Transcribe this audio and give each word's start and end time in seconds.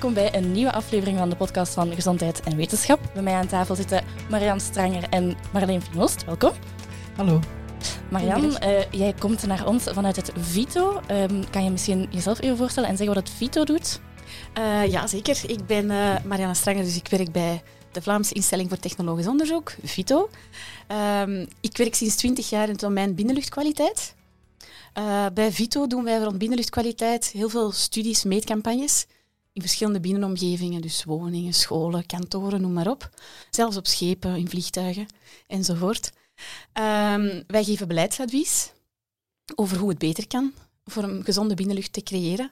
welkom 0.00 0.14
bij 0.14 0.34
een 0.34 0.52
nieuwe 0.52 0.72
aflevering 0.72 1.18
van 1.18 1.30
de 1.30 1.36
podcast 1.36 1.74
van 1.74 1.94
Gezondheid 1.94 2.40
en 2.40 2.56
Wetenschap. 2.56 3.00
Bij 3.14 3.22
mij 3.22 3.34
aan 3.34 3.46
tafel 3.46 3.74
zitten 3.74 4.04
Marianne 4.30 4.60
Stranger 4.60 5.02
en 5.10 5.36
Marleen 5.52 5.82
Finoost. 5.82 6.24
Welkom. 6.24 6.52
Hallo. 7.16 7.40
Marianne, 8.10 8.46
uh, 8.46 9.00
jij 9.00 9.14
komt 9.18 9.46
naar 9.46 9.66
ons 9.66 9.84
vanuit 9.84 10.16
het 10.16 10.32
VITO. 10.36 11.00
Um, 11.10 11.50
kan 11.50 11.64
je 11.64 11.70
misschien 11.70 12.08
jezelf 12.10 12.40
even 12.40 12.56
voorstellen 12.56 12.88
en 12.88 12.96
zeggen 12.96 13.14
wat 13.14 13.28
het 13.28 13.36
VITO 13.36 13.64
doet? 13.64 14.00
Uh, 14.58 14.86
ja, 14.86 15.06
zeker. 15.06 15.42
Ik 15.46 15.66
ben 15.66 15.84
uh, 15.84 16.14
Marianne 16.24 16.54
Stranger, 16.54 16.84
dus 16.84 16.96
ik 16.96 17.08
werk 17.08 17.32
bij 17.32 17.62
de 17.92 18.02
Vlaamse 18.02 18.34
Instelling 18.34 18.68
voor 18.68 18.78
Technologisch 18.78 19.26
Onderzoek, 19.26 19.74
VITO. 19.82 20.30
Um, 21.22 21.46
ik 21.60 21.76
werk 21.76 21.94
sinds 21.94 22.16
20 22.16 22.50
jaar 22.50 22.64
in 22.64 22.70
het 22.70 22.80
domein 22.80 23.14
binnenluchtkwaliteit. 23.14 24.14
Uh, 24.98 25.26
bij 25.34 25.52
Vito 25.52 25.86
doen 25.86 26.04
wij 26.04 26.18
rond 26.18 26.38
binnenluchtkwaliteit 26.38 27.26
heel 27.26 27.48
veel 27.48 27.72
studies, 27.72 28.24
meetcampagnes 28.24 29.06
in 29.56 29.62
verschillende 29.62 30.00
binnenomgevingen, 30.00 30.80
dus 30.80 31.04
woningen, 31.04 31.52
scholen, 31.52 32.06
kantoren, 32.06 32.60
noem 32.60 32.72
maar 32.72 32.90
op. 32.90 33.10
Zelfs 33.50 33.76
op 33.76 33.86
schepen, 33.86 34.36
in 34.36 34.48
vliegtuigen 34.48 35.06
enzovoort. 35.46 36.12
Um, 36.72 37.42
wij 37.46 37.64
geven 37.64 37.88
beleidsadvies 37.88 38.72
over 39.54 39.78
hoe 39.78 39.88
het 39.88 39.98
beter 39.98 40.26
kan 40.26 40.52
voor 40.84 41.02
een 41.02 41.24
gezonde 41.24 41.54
binnenlucht 41.54 41.92
te 41.92 42.02
creëren. 42.02 42.50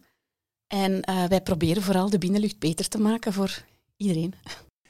En 0.67 0.93
uh, 1.11 1.25
wij 1.25 1.41
proberen 1.41 1.83
vooral 1.83 2.11
de 2.11 2.19
binnenlucht 2.19 2.59
beter 2.59 2.89
te 2.89 2.99
maken 2.99 3.33
voor 3.33 3.65
iedereen. 3.97 4.35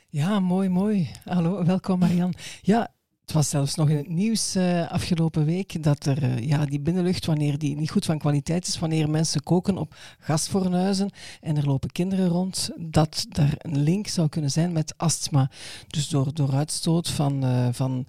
Ja, 0.09 0.41
mooi, 0.41 0.69
mooi. 0.69 1.11
Hallo, 1.25 1.65
welkom 1.65 1.99
Marian. 1.99 2.35
Ja, 2.63 2.94
het 3.25 3.35
was 3.35 3.49
zelfs 3.49 3.75
nog 3.75 3.89
in 3.89 3.97
het 3.97 4.09
nieuws 4.09 4.57
uh, 4.57 4.91
afgelopen 4.91 5.45
week 5.45 5.83
dat 5.83 6.07
er 6.07 6.23
uh, 6.23 6.39
ja, 6.39 6.65
die 6.65 6.81
binnenlucht, 6.81 7.27
wanneer 7.27 7.59
die 7.59 7.77
niet 7.77 7.91
goed 7.91 8.05
van 8.05 8.19
kwaliteit 8.19 8.67
is, 8.67 8.79
wanneer 8.79 9.11
mensen 9.11 9.43
koken 9.43 9.79
op 9.79 9.95
gasfornuizen 10.19 11.11
en 11.41 11.57
er 11.57 11.67
lopen 11.67 11.93
kinderen 11.93 12.29
rond, 12.29 12.71
dat 12.79 13.27
er 13.33 13.55
een 13.59 13.79
link 13.79 14.07
zou 14.07 14.29
kunnen 14.29 14.51
zijn 14.51 14.73
met 14.73 14.95
astma. 14.97 15.51
Dus 15.89 16.09
door, 16.09 16.35
door 16.35 16.55
uitstoot 16.55 17.11
van, 17.11 17.45
uh, 17.45 17.69
van 17.73 18.05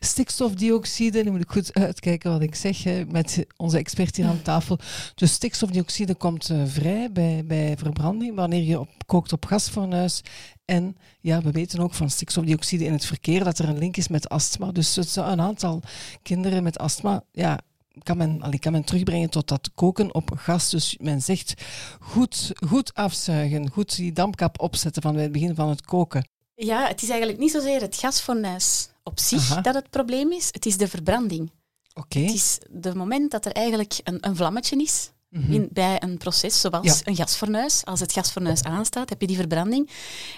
stikstofdioxide, 0.00 1.24
nu 1.24 1.30
moet 1.30 1.42
ik 1.42 1.50
goed 1.50 1.74
uitkijken 1.74 2.30
wat 2.30 2.42
ik 2.42 2.54
zeg 2.54 3.06
met 3.08 3.46
onze 3.56 3.78
expert 3.78 4.16
hier 4.16 4.26
aan 4.26 4.42
tafel. 4.42 4.78
Dus 5.14 5.32
stikstofdioxide 5.32 6.14
komt 6.14 6.50
vrij 6.64 7.12
bij, 7.12 7.44
bij 7.44 7.76
verbranding 7.76 8.34
wanneer 8.34 8.62
je 8.62 8.80
op, 8.80 8.88
kookt 9.06 9.32
op 9.32 9.44
gasfornuis 9.46 10.22
en 10.70 10.96
ja, 11.20 11.42
we 11.42 11.50
weten 11.50 11.80
ook 11.80 11.94
van 11.94 12.10
stikstofdioxide 12.10 12.84
in 12.84 12.92
het 12.92 13.04
verkeer 13.04 13.44
dat 13.44 13.58
er 13.58 13.68
een 13.68 13.78
link 13.78 13.96
is 13.96 14.08
met 14.08 14.28
astma. 14.28 14.72
Dus 14.72 14.96
het 14.96 15.08
zou 15.08 15.30
een 15.30 15.40
aantal 15.40 15.82
kinderen 16.22 16.62
met 16.62 16.78
astma, 16.78 17.22
ja, 17.32 17.60
kan 18.02 18.16
men, 18.16 18.42
allee, 18.42 18.58
kan 18.58 18.72
men 18.72 18.84
terugbrengen 18.84 19.30
tot 19.30 19.48
dat 19.48 19.70
koken 19.74 20.14
op 20.14 20.30
gas. 20.34 20.70
Dus 20.70 20.96
men 21.00 21.22
zegt 21.22 21.54
goed, 22.00 22.52
goed 22.66 22.94
afzuigen, 22.94 23.70
goed 23.70 23.96
die 23.96 24.12
dampkap 24.12 24.60
opzetten 24.60 25.02
van 25.02 25.12
bij 25.12 25.22
het 25.22 25.32
begin 25.32 25.54
van 25.54 25.68
het 25.68 25.82
koken. 25.82 26.28
Ja, 26.54 26.86
het 26.86 27.02
is 27.02 27.08
eigenlijk 27.08 27.40
niet 27.40 27.50
zozeer 27.50 27.80
het 27.80 27.96
gasfornuis 27.96 28.88
op 29.02 29.18
zich 29.18 29.50
Aha. 29.50 29.60
dat 29.60 29.74
het 29.74 29.90
probleem 29.90 30.32
is, 30.32 30.48
het 30.50 30.66
is 30.66 30.76
de 30.76 30.88
verbranding. 30.88 31.50
Okay. 31.94 32.22
Het 32.22 32.34
is 32.34 32.58
het 32.82 32.94
moment 32.94 33.30
dat 33.30 33.46
er 33.46 33.52
eigenlijk 33.52 34.00
een, 34.04 34.18
een 34.20 34.36
vlammetje 34.36 34.82
is, 34.82 35.10
Mm-hmm. 35.30 35.54
In, 35.54 35.68
bij 35.72 36.02
een 36.02 36.18
proces 36.18 36.60
zoals 36.60 36.86
ja. 36.86 36.94
een 37.04 37.16
gasfornuis. 37.16 37.84
Als 37.84 38.00
het 38.00 38.12
gasfornuis 38.12 38.62
aanstaat, 38.62 39.08
heb 39.08 39.20
je 39.20 39.26
die 39.26 39.36
verbranding. 39.36 39.90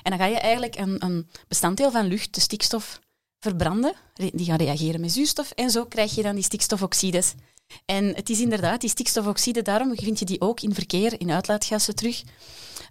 En 0.03 0.11
dan 0.11 0.21
ga 0.21 0.27
je 0.27 0.39
eigenlijk 0.39 0.77
een, 0.77 1.05
een 1.05 1.29
bestanddeel 1.49 1.91
van 1.91 2.07
lucht, 2.07 2.35
de 2.35 2.41
stikstof, 2.41 3.01
verbranden. 3.39 3.95
Die 4.15 4.45
gaan 4.45 4.57
reageren 4.57 5.01
met 5.01 5.13
zuurstof. 5.13 5.51
En 5.51 5.71
zo 5.71 5.85
krijg 5.85 6.15
je 6.15 6.23
dan 6.23 6.35
die 6.35 6.45
stikstofoxides. 6.45 7.35
En 7.85 8.15
het 8.15 8.31
is 8.31 8.41
inderdaad, 8.41 8.81
die 8.81 8.91
stikstofoxide, 8.91 9.63
daarom 9.63 9.97
vind 9.97 10.19
je 10.19 10.25
die 10.25 10.41
ook 10.41 10.61
in 10.61 10.75
verkeer, 10.75 11.21
in 11.21 11.31
uitlaatgassen 11.31 11.95
terug. 11.95 12.23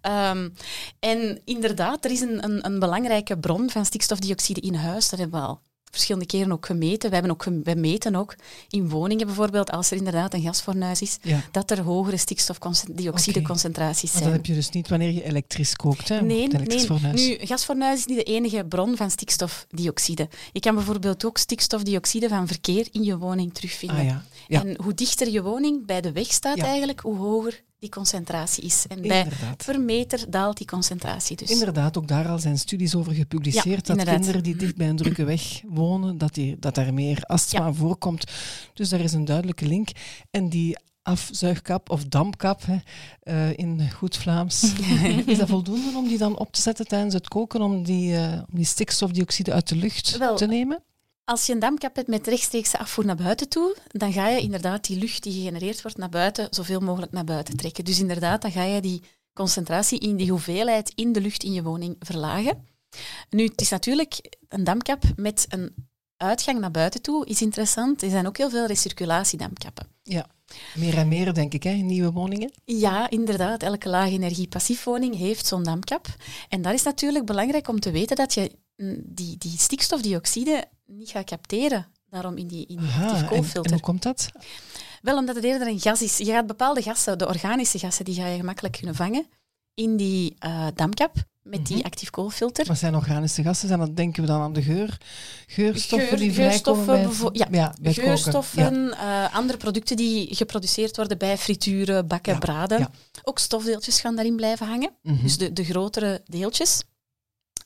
Um, 0.02 0.54
en 1.00 1.42
inderdaad, 1.46 2.06
er 2.06 2.12
is 2.12 2.22
een, 2.22 2.44
een, 2.44 2.66
een, 2.66 2.80
belangrijke 2.80 3.38
bron 3.38 3.70
van 3.70 3.86
stikstofdioxide 3.86 4.62
in 4.62 4.74
huis. 4.74 5.10
Dat 5.10 5.20
hebben 5.20 5.40
we 5.40 5.48
al 5.48 5.62
verschillende 5.92 6.28
keren 6.28 6.52
ook 6.52 6.66
gemeten. 6.66 7.10
We, 7.10 7.16
hebben 7.16 7.32
ook, 7.32 7.44
we 7.64 7.76
meten 7.76 8.16
ook 8.16 8.36
in 8.70 8.90
woningen 8.90 9.26
bijvoorbeeld, 9.26 9.72
als 9.72 9.92
er 9.92 9.98
inderdaad 9.98 10.34
een 10.34 10.42
gasfornuis 10.42 11.02
is, 11.02 11.18
ja. 11.22 11.42
dat 11.52 11.72
er 11.72 11.82
hogere 11.82 12.18
stikstofdioxideconcentraties 12.18 14.10
okay. 14.10 14.22
zijn. 14.22 14.24
Maar 14.24 14.38
dat 14.38 14.48
heb 14.48 14.56
je 14.56 14.62
dus 14.62 14.70
niet 14.70 14.90
wanneer 14.90 15.12
je 15.12 15.24
elektrisch 15.24 15.76
kookt, 15.76 16.10
hè? 16.10 16.22
Nee, 16.22 16.48
nee. 16.48 16.80
Fornuis. 16.80 17.28
Nu, 17.28 17.38
gasfornuis 17.46 18.00
is 18.00 18.06
niet 18.06 18.18
de 18.18 18.24
enige 18.24 18.66
bron 18.66 18.98
van 18.98 19.12
stikstofdioxide. 19.12 20.30
Je 20.52 20.60
kan 20.60 20.76
bijvoorbeeld 20.76 21.26
ook 21.26 21.38
stikstofdioxide 21.38 22.30
van 22.30 22.48
verkeer 22.48 22.88
in 22.92 23.04
je 23.04 23.18
woning 23.18 23.54
terugvinden. 23.54 23.98
Ah, 23.98 24.06
ja. 24.06 24.24
Ja. 24.48 24.66
En 24.66 24.76
hoe 24.84 24.94
dichter 24.94 25.30
je 25.30 25.42
woning 25.44 25.86
bij 25.86 26.02
de 26.02 26.12
weg 26.12 26.32
staat 26.32 26.58
eigenlijk, 26.58 27.00
hoe 27.00 27.18
hoger 27.18 27.62
die 27.82 27.90
concentratie 27.90 28.64
is. 28.64 28.86
En 28.88 29.02
bij 29.02 29.28
per 29.66 29.82
meter 29.82 30.26
daalt 30.30 30.58
die 30.58 30.68
concentratie 30.68 31.38
dus. 31.38 31.50
Inderdaad, 31.50 31.98
ook 31.98 32.08
daar 32.08 32.28
al 32.28 32.40
zijn 32.40 32.58
studies 32.58 32.96
over 32.96 33.14
gepubliceerd, 33.14 33.66
ja, 33.66 33.76
dat 33.76 33.90
inderdaad. 33.90 34.16
kinderen 34.16 34.44
die 34.44 34.56
dicht 34.56 34.76
bij 34.76 34.90
een 34.90 34.96
drukke 34.96 35.24
weg 35.24 35.62
wonen, 35.68 36.18
dat, 36.18 36.34
die, 36.34 36.60
dat 36.60 36.76
daar 36.76 36.94
meer 36.94 37.22
astma 37.22 37.66
ja. 37.66 37.74
voorkomt. 37.74 38.32
Dus 38.74 38.90
daar 38.90 39.00
is 39.00 39.14
een 39.14 39.26
duidelijke 39.26 39.68
link. 39.68 39.90
En 40.32 40.50
die 40.50 40.78
afzuigkap 41.02 41.90
of 41.90 42.06
dampkap 42.06 42.62
hè, 42.66 42.78
uh, 43.24 43.58
in 43.58 43.92
goed 43.92 44.18
Vlaams. 44.18 44.74
is 45.26 45.38
dat 45.38 45.50
voldoende 45.50 45.98
om 45.98 46.08
die 46.08 46.18
dan 46.18 46.38
op 46.38 46.52
te 46.54 46.62
zetten 46.62 46.88
tijdens 46.88 47.14
het 47.14 47.28
koken, 47.28 47.62
om 47.62 47.84
die, 47.84 48.14
uh, 48.14 48.34
om 48.34 48.56
die 48.56 48.66
stikstofdioxide 48.66 49.54
uit 49.54 49.68
de 49.68 49.76
lucht 49.76 50.18
Wel, 50.18 50.36
te 50.36 50.46
nemen? 50.46 50.84
Als 51.32 51.46
je 51.46 51.54
een 51.54 51.60
dampkap 51.60 51.96
hebt 51.96 52.08
met 52.08 52.28
rechtstreekse 52.28 52.78
afvoer 52.78 53.06
naar 53.06 53.16
buiten 53.16 53.50
toe, 53.50 53.76
dan 53.88 54.14
ga 54.14 54.28
je 54.28 54.42
inderdaad 54.42 54.86
die 54.86 54.98
lucht 54.98 55.24
die 55.24 55.34
gegenereerd 55.34 55.82
wordt 55.82 55.98
naar 55.98 56.10
buiten 56.10 56.48
zoveel 56.50 56.80
mogelijk 56.80 57.12
naar 57.12 57.24
buiten 57.24 57.58
trekken. 57.58 57.86
Dus 57.86 58.00
inderdaad, 58.00 58.42
dan 58.42 58.52
ga 58.52 58.64
je 58.64 58.82
die 58.82 59.02
concentratie 59.34 60.00
in 60.00 60.16
die 60.16 60.30
hoeveelheid 60.30 60.92
in 60.96 61.12
de 61.12 61.22
lucht 61.22 61.44
in 61.44 61.54
je 61.54 61.64
woning 61.64 61.96
verlagen. 62.00 62.68
Nu, 63.30 63.46
het 63.46 63.62
is 63.62 63.70
natuurlijk 63.70 64.38
een 64.48 64.64
dampkap 64.64 65.04
met 65.16 65.46
een 65.50 65.74
uitgang 66.18 66.60
naar 66.60 66.72
buiten 66.72 67.02
toe 67.02 67.26
is 67.26 67.42
interessant. 67.42 68.02
Er 68.02 68.10
zijn 68.10 68.28
ook 68.28 68.38
heel 68.38 68.50
veel 68.50 68.66
recirculatiedampkappen. 68.66 69.88
Ja, 70.04 70.28
meer 70.76 70.98
en 70.98 71.08
meer 71.08 71.34
denk 71.34 71.54
ik, 71.54 71.64
hè, 71.64 71.72
in 71.72 71.86
nieuwe 71.86 72.12
woningen. 72.12 72.52
Ja, 72.66 73.10
inderdaad. 73.10 73.64
Elke 73.64 73.90
lage 73.90 74.12
energie 74.12 74.48
passiefwoning 74.48 75.16
heeft 75.16 75.46
zo'n 75.46 75.64
dampkap. 75.64 76.08
En 76.50 76.62
daar 76.62 76.74
is 76.74 76.84
natuurlijk 76.84 77.26
belangrijk 77.26 77.68
om 77.68 77.80
te 77.80 77.92
weten 77.92 78.16
dat 78.16 78.34
je 78.34 78.52
die, 79.04 79.38
die 79.38 79.58
stikstofdioxide 79.58 80.66
niet 80.86 81.10
gaat 81.10 81.26
capteren. 81.26 81.88
Daarom 82.10 82.38
in 82.38 82.48
die, 82.48 82.66
in 82.66 82.78
die 82.78 82.88
Aha, 82.88 83.24
koolfilter. 83.24 83.56
En, 83.56 83.64
en 83.64 83.72
hoe 83.72 83.82
komt 83.82 84.04
dat? 84.04 84.30
Wel, 85.02 85.18
omdat 85.18 85.36
het 85.36 85.44
eerder 85.44 85.68
een 85.68 85.80
gas 85.80 86.02
is. 86.02 86.18
Je 86.18 86.26
gaat 86.26 86.48
bepaalde 86.48 86.82
gassen, 86.82 87.18
de 87.18 87.28
organische 87.28 87.80
gassen, 87.80 88.06
die 88.06 88.16
ga 88.16 88.28
je 88.28 88.38
gemakkelijk 88.38 88.78
kunnen 88.78 88.96
vangen 88.96 89.26
in 89.74 89.98
die 89.98 90.36
uh, 90.46 90.68
dampkap 90.76 91.14
met 91.44 91.66
die 91.66 91.76
mm 91.76 91.82
-hmm. 91.82 91.92
actief 91.92 92.10
koolfilter. 92.10 92.66
Wat 92.66 92.78
zijn 92.78 92.96
organische 92.96 93.44
gassen? 93.44 93.70
En 93.70 93.80
dan 93.80 93.94
denken 93.94 94.22
we 94.22 94.28
dan 94.28 94.42
aan 94.42 94.54
de 94.54 94.62
geur, 94.62 94.98
geurstoffen 95.48 96.08
geur, 96.08 96.18
die 96.18 96.34
geurstoffen, 96.34 96.86
vrijkomen 96.86 97.32
bij, 97.34 97.48
ja, 97.52 97.74
ja, 97.82 97.92
geurstoffen, 97.92 98.86
ja. 98.86 99.28
Uh, 99.28 99.36
andere 99.36 99.58
producten 99.58 99.96
die 99.96 100.36
geproduceerd 100.36 100.96
worden 100.96 101.18
bij 101.18 101.38
frituren, 101.38 102.08
bakken, 102.08 102.34
Ja, 102.34 102.40
braden. 102.40 102.88
Ook 103.24 103.40
stofdeeltjes 103.40 104.00
gaan 104.00 104.16
daarin 104.16 104.36
blijven 104.36 104.68
hangen. 104.68 104.92
Mhm. 105.02 105.22
Dus 105.22 105.38
de, 105.38 105.54
de 105.54 105.64
grotere 105.64 106.22
deeltjes. 106.26 106.84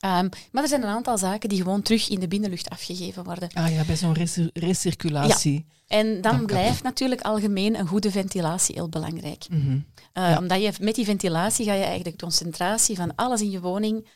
Um, 0.05 0.29
maar 0.51 0.63
er 0.63 0.67
zijn 0.69 0.81
een 0.83 0.87
aantal 0.89 1.17
zaken 1.17 1.49
die 1.49 1.57
gewoon 1.61 1.81
terug 1.81 2.09
in 2.09 2.19
de 2.19 2.27
binnenlucht 2.27 2.69
afgegeven 2.69 3.23
worden. 3.23 3.49
Ah 3.53 3.71
ja, 3.73 3.83
bij 3.83 3.95
zo'n 3.95 4.13
recir- 4.13 4.49
recirculatie. 4.53 5.65
En 5.87 6.21
dan 6.21 6.45
blijft 6.45 6.83
natuurlijk 6.83 7.21
algemeen 7.21 7.79
een 7.79 7.87
goede 7.87 8.11
ventilatie 8.11 8.75
heel 8.75 8.89
belangrijk. 8.89 9.45
Mhm. 9.49 9.69
Uh, 9.71 9.79
Ja. 10.13 10.37
Omdat 10.37 10.61
je 10.61 10.71
met 10.79 10.95
die 10.95 11.05
ventilatie 11.05 11.65
ga 11.65 11.73
je 11.73 11.83
eigenlijk 11.83 12.17
de 12.17 12.23
concentratie 12.25 12.95
van 12.95 13.15
alles 13.15 13.41
in 13.41 13.49
je 13.51 13.59
woning 13.61 14.07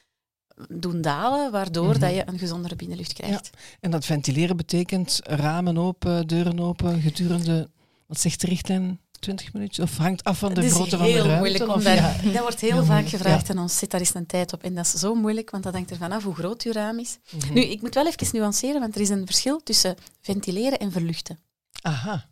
doen 0.69 1.01
dalen, 1.01 1.51
waardoor 1.51 1.89
Mhm. 1.89 1.99
dat 1.99 2.13
je 2.13 2.23
een 2.25 2.39
gezondere 2.39 2.75
binnenlucht 2.75 3.13
krijgt. 3.13 3.49
En 3.79 3.91
dat 3.91 4.05
ventileren 4.05 4.57
betekent 4.57 5.19
ramen 5.23 5.77
open, 5.77 6.27
deuren 6.27 6.59
open, 6.59 7.01
gedurende, 7.01 7.69
wat 8.07 8.19
zegt 8.19 8.41
de 8.41 8.47
richtlijn, 8.47 8.99
20 9.19 9.53
minuten? 9.53 9.83
Of 9.83 9.97
hangt 9.97 10.23
af 10.23 10.37
van 10.39 10.53
de 10.53 10.61
Het 10.63 10.71
grootte 10.71 10.97
van 10.97 11.05
de 11.05 11.11
heel 11.11 11.21
ruimte? 11.23 11.37
moeilijk 11.39 11.63
om 11.63 11.69
of- 11.75 11.83
daar, 11.83 11.95
ja. 12.25 12.31
Dat 12.31 12.41
wordt 12.41 12.59
heel 12.61 12.71
Heel 12.71 12.79
vaak 12.85 12.87
moeilijk, 13.01 13.09
gevraagd 13.23 13.49
aan 13.49 13.57
ons, 13.57 13.77
zit 13.77 13.91
daar 13.91 13.99
eens 13.99 14.13
een 14.13 14.25
tijd 14.25 14.53
op. 14.53 14.63
En 14.63 14.75
dat 14.75 14.85
is 14.85 14.91
zo 14.91 15.15
moeilijk, 15.15 15.49
want 15.49 15.63
dat 15.63 15.73
hangt 15.73 15.91
er 15.91 15.97
vanaf 15.97 16.23
hoe 16.23 16.35
groot 16.35 16.63
je 16.63 16.71
raam 16.71 16.99
is. 16.99 17.17
Mhm. 17.29 17.53
Nu, 17.53 17.61
ik 17.61 17.81
moet 17.81 17.93
wel 17.93 18.07
even 18.07 18.27
nuanceren, 18.31 18.79
want 18.79 18.95
er 18.95 19.01
is 19.01 19.09
een 19.09 19.25
verschil 19.25 19.63
tussen 19.63 19.95
ventileren 20.21 20.79
en 20.79 20.91
verluchten. 20.91 21.39
Aha, 21.81 22.29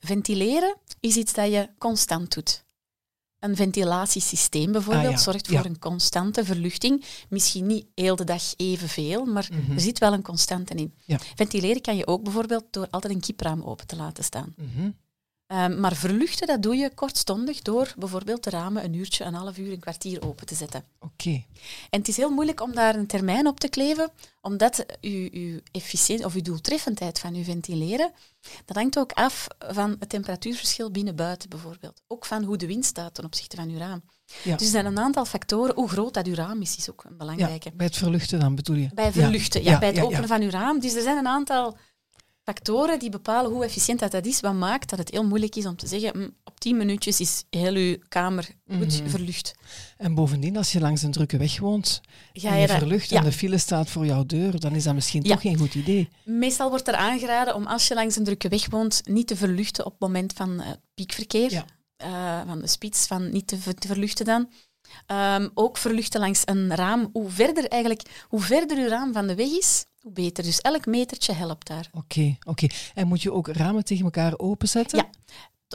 Ventileren 0.00 0.76
is 1.00 1.16
iets 1.16 1.32
dat 1.32 1.50
je 1.52 1.68
constant 1.78 2.34
doet. 2.34 2.64
Een 3.38 3.56
ventilatiesysteem 3.56 4.72
bijvoorbeeld 4.72 5.04
Ah, 5.06 5.10
ja. 5.12 5.18
zorgt 5.18 5.46
voor 5.46 5.56
Ja. 5.56 5.64
een 5.64 5.78
constante 5.78 6.44
verluchting. 6.44 7.04
Misschien 7.28 7.66
niet 7.66 7.86
heel 7.94 8.16
de 8.16 8.24
dag 8.24 8.42
evenveel, 8.56 9.24
maar 9.24 9.48
Mhm. 9.52 9.72
er 9.72 9.80
zit 9.80 9.98
wel 9.98 10.12
een 10.12 10.22
constante 10.22 10.74
in. 10.74 10.94
Ja. 11.04 11.18
Ventileren 11.34 11.80
kan 11.82 11.96
je 11.96 12.06
ook 12.06 12.22
bijvoorbeeld 12.22 12.64
door 12.70 12.86
altijd 12.90 13.12
een 13.12 13.20
kipraam 13.20 13.62
open 13.62 13.86
te 13.86 13.96
laten 13.96 14.24
staan. 14.24 14.54
Mhm. 14.56 14.90
Ehm, 15.50 15.80
maar 15.80 15.94
verluchten, 15.94 16.46
dat 16.46 16.62
doe 16.62 16.76
je 16.76 16.94
kortstondig 16.94 17.62
door 17.62 17.94
bijvoorbeeld 17.96 18.44
de 18.44 18.50
ramen 18.50 18.84
een 18.84 18.94
uurtje, 18.94 19.24
een 19.24 19.34
half 19.34 19.58
uur, 19.58 19.72
een 19.72 19.80
kwartier 19.80 20.22
open 20.22 20.46
te 20.46 20.54
zetten. 20.54 20.84
Oké. 20.98 21.44
En 21.90 21.98
het 21.98 22.08
is 22.08 22.16
heel 22.16 22.30
moeilijk 22.30 22.60
om 22.60 22.74
daar 22.74 22.94
een 22.94 23.06
termijn 23.06 23.46
op 23.46 23.60
te 23.60 23.68
kleven, 23.68 24.10
omdat 24.40 24.86
uw 25.00 25.60
efficiënt 25.72 26.24
of 26.24 26.34
uw 26.34 26.42
doeltreffendheid 26.42 27.18
van 27.18 27.34
uw 27.34 27.42
ventileren, 27.42 28.12
dat 28.64 28.76
hangt 28.76 28.98
ook 28.98 29.12
af 29.12 29.46
van 29.58 29.96
het 29.98 30.08
temperatuurverschil 30.08 30.90
binnen-buiten 30.90 31.48
bijvoorbeeld. 31.48 32.02
Ook 32.06 32.26
van 32.26 32.44
hoe 32.44 32.56
de 32.56 32.66
wind 32.66 32.84
staat 32.84 33.14
ten 33.14 33.24
opzichte 33.24 33.56
van 33.56 33.68
uw 33.68 33.78
raam. 33.78 34.02
Ja. 34.42 34.56
Dus 34.56 34.66
er 34.66 34.72
zijn 34.72 34.86
een 34.86 34.98
aantal 34.98 35.24
factoren. 35.24 35.74
Hoe 35.74 35.88
groot 35.88 36.14
dat 36.14 36.26
uw 36.26 36.34
raam 36.34 36.60
is, 36.60 36.76
is 36.76 36.90
ook 36.90 37.04
een 37.04 37.16
belangrijke. 37.16 37.68
Ja, 37.68 37.76
bij 37.76 37.86
het 37.86 37.96
verluchten 37.96 38.40
dan 38.40 38.54
bedoel 38.54 38.76
je? 38.76 38.88
Bij 38.94 39.12
verluchten, 39.12 39.62
ja, 39.62 39.78
bij 39.78 39.88
het 39.88 40.00
openen 40.00 40.28
van 40.28 40.42
uw 40.42 40.50
raam. 40.50 40.80
Dus 40.80 40.94
er 40.94 41.02
zijn 41.02 41.16
een 41.16 41.26
aantal 41.26 41.76
factoren 42.44 42.98
die 42.98 43.10
bepalen 43.10 43.50
hoe 43.50 43.64
efficiënt 43.64 43.98
dat, 44.00 44.10
dat 44.10 44.26
is, 44.26 44.40
wat 44.40 44.54
maakt 44.54 44.90
dat 44.90 44.98
het 44.98 45.10
heel 45.10 45.24
moeilijk 45.24 45.56
is 45.56 45.66
om 45.66 45.76
te 45.76 45.86
zeggen, 45.86 46.18
mm, 46.18 46.34
op 46.44 46.60
tien 46.60 46.76
minuutjes 46.76 47.20
is 47.20 47.44
heel 47.50 47.74
uw 47.74 47.96
kamer 48.08 48.48
goed 48.78 49.00
Mhm. 49.00 49.08
verlucht. 49.08 49.54
En 49.96 50.14
bovendien, 50.14 50.56
als 50.56 50.72
je 50.72 50.80
langs 50.80 51.02
een 51.02 51.10
drukke 51.12 51.36
weg 51.36 51.58
woont 51.58 52.00
Ga 52.32 52.48
en 52.48 52.54
je 52.54 52.60
je 52.60 52.66
dat- 52.66 52.76
verlucht 52.76 53.10
ja. 53.10 53.18
en 53.18 53.24
de 53.24 53.32
file 53.32 53.58
staat 53.58 53.90
voor 53.90 54.06
jouw 54.06 54.24
deur, 54.26 54.60
dan 54.60 54.74
is 54.74 54.84
dat 54.84 54.94
misschien 54.94 55.22
Ja. 55.22 55.30
toch 55.32 55.40
geen 55.40 55.58
goed 55.58 55.74
idee. 55.74 56.08
Meestal 56.24 56.68
wordt 56.70 56.88
er 56.88 56.94
aangeraden 56.94 57.54
om 57.54 57.66
als 57.66 57.88
je 57.88 57.94
langs 57.94 58.16
een 58.16 58.24
drukke 58.24 58.48
weg 58.48 58.66
woont, 58.70 59.00
niet 59.04 59.26
te 59.26 59.36
verluchten 59.36 59.84
op 59.86 59.90
het 59.92 60.00
moment 60.00 60.32
van 60.32 60.60
eh, 60.60 60.70
piekverkeer, 60.94 61.52
Ja. 61.52 61.64
eh, 61.96 62.48
van 62.48 62.60
de 62.60 62.66
spits, 62.66 63.06
van 63.06 63.30
niet 63.30 63.46
te, 63.46 63.56
ver- 63.58 63.74
te 63.74 63.86
verluchten 63.86 64.24
dan. 64.24 64.50
Ehm, 65.06 65.48
ook 65.54 65.76
verluchten 65.76 66.20
langs 66.20 66.42
een 66.44 66.74
raam. 66.74 67.08
Hoe 67.12 67.30
verder, 67.30 67.68
eigenlijk, 67.68 68.02
hoe 68.28 68.40
verder 68.40 68.78
uw 68.78 68.88
raam 68.88 69.12
van 69.12 69.26
de 69.26 69.34
weg 69.34 69.48
is, 69.50 69.84
hoe 70.00 70.12
beter. 70.12 70.44
Dus 70.44 70.60
elk 70.60 70.86
metertje 70.86 71.32
helpt 71.32 71.66
daar. 71.66 71.88
Oké, 71.92 72.36
oké. 72.46 72.66
En 72.94 73.06
moet 73.06 73.22
je 73.22 73.32
ook 73.32 73.48
ramen 73.48 73.84
tegen 73.84 74.04
elkaar 74.04 74.38
openzetten? 74.38 74.98
Ja. 74.98 75.08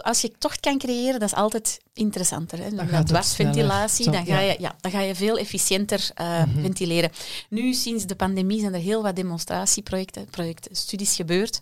Als 0.03 0.21
je 0.21 0.31
tocht 0.37 0.59
kan 0.59 0.77
creëren, 0.77 1.19
dat 1.19 1.29
is 1.29 1.35
altijd 1.35 1.79
interessanter. 1.93 2.57
Hè. 2.57 2.63
gaat 2.63 2.73
Met 2.75 2.91
het 2.91 3.07
dwarsventilatie, 3.07 4.03
sneller. 4.03 4.25
dan 4.25 4.35
ga, 4.35 4.41
ja. 4.41 4.51
je, 4.51 4.59
ja, 4.61 4.75
dan 4.79 4.91
ga 4.91 4.99
je 5.01 5.15
veel 5.15 5.37
efficiënter 5.37 6.09
eh, 6.13 6.43
Mhm. 6.43 6.61
ventileren. 6.61 7.11
Nu, 7.49 7.73
sinds 7.73 8.05
de 8.05 8.15
pandemie, 8.15 8.59
zijn 8.59 8.73
er 8.73 8.79
heel 8.79 9.01
wat 9.01 9.15
demonstratieprojecten, 9.15 10.25
projecten, 10.29 10.75
studies 10.75 11.15
gebeurd, 11.15 11.59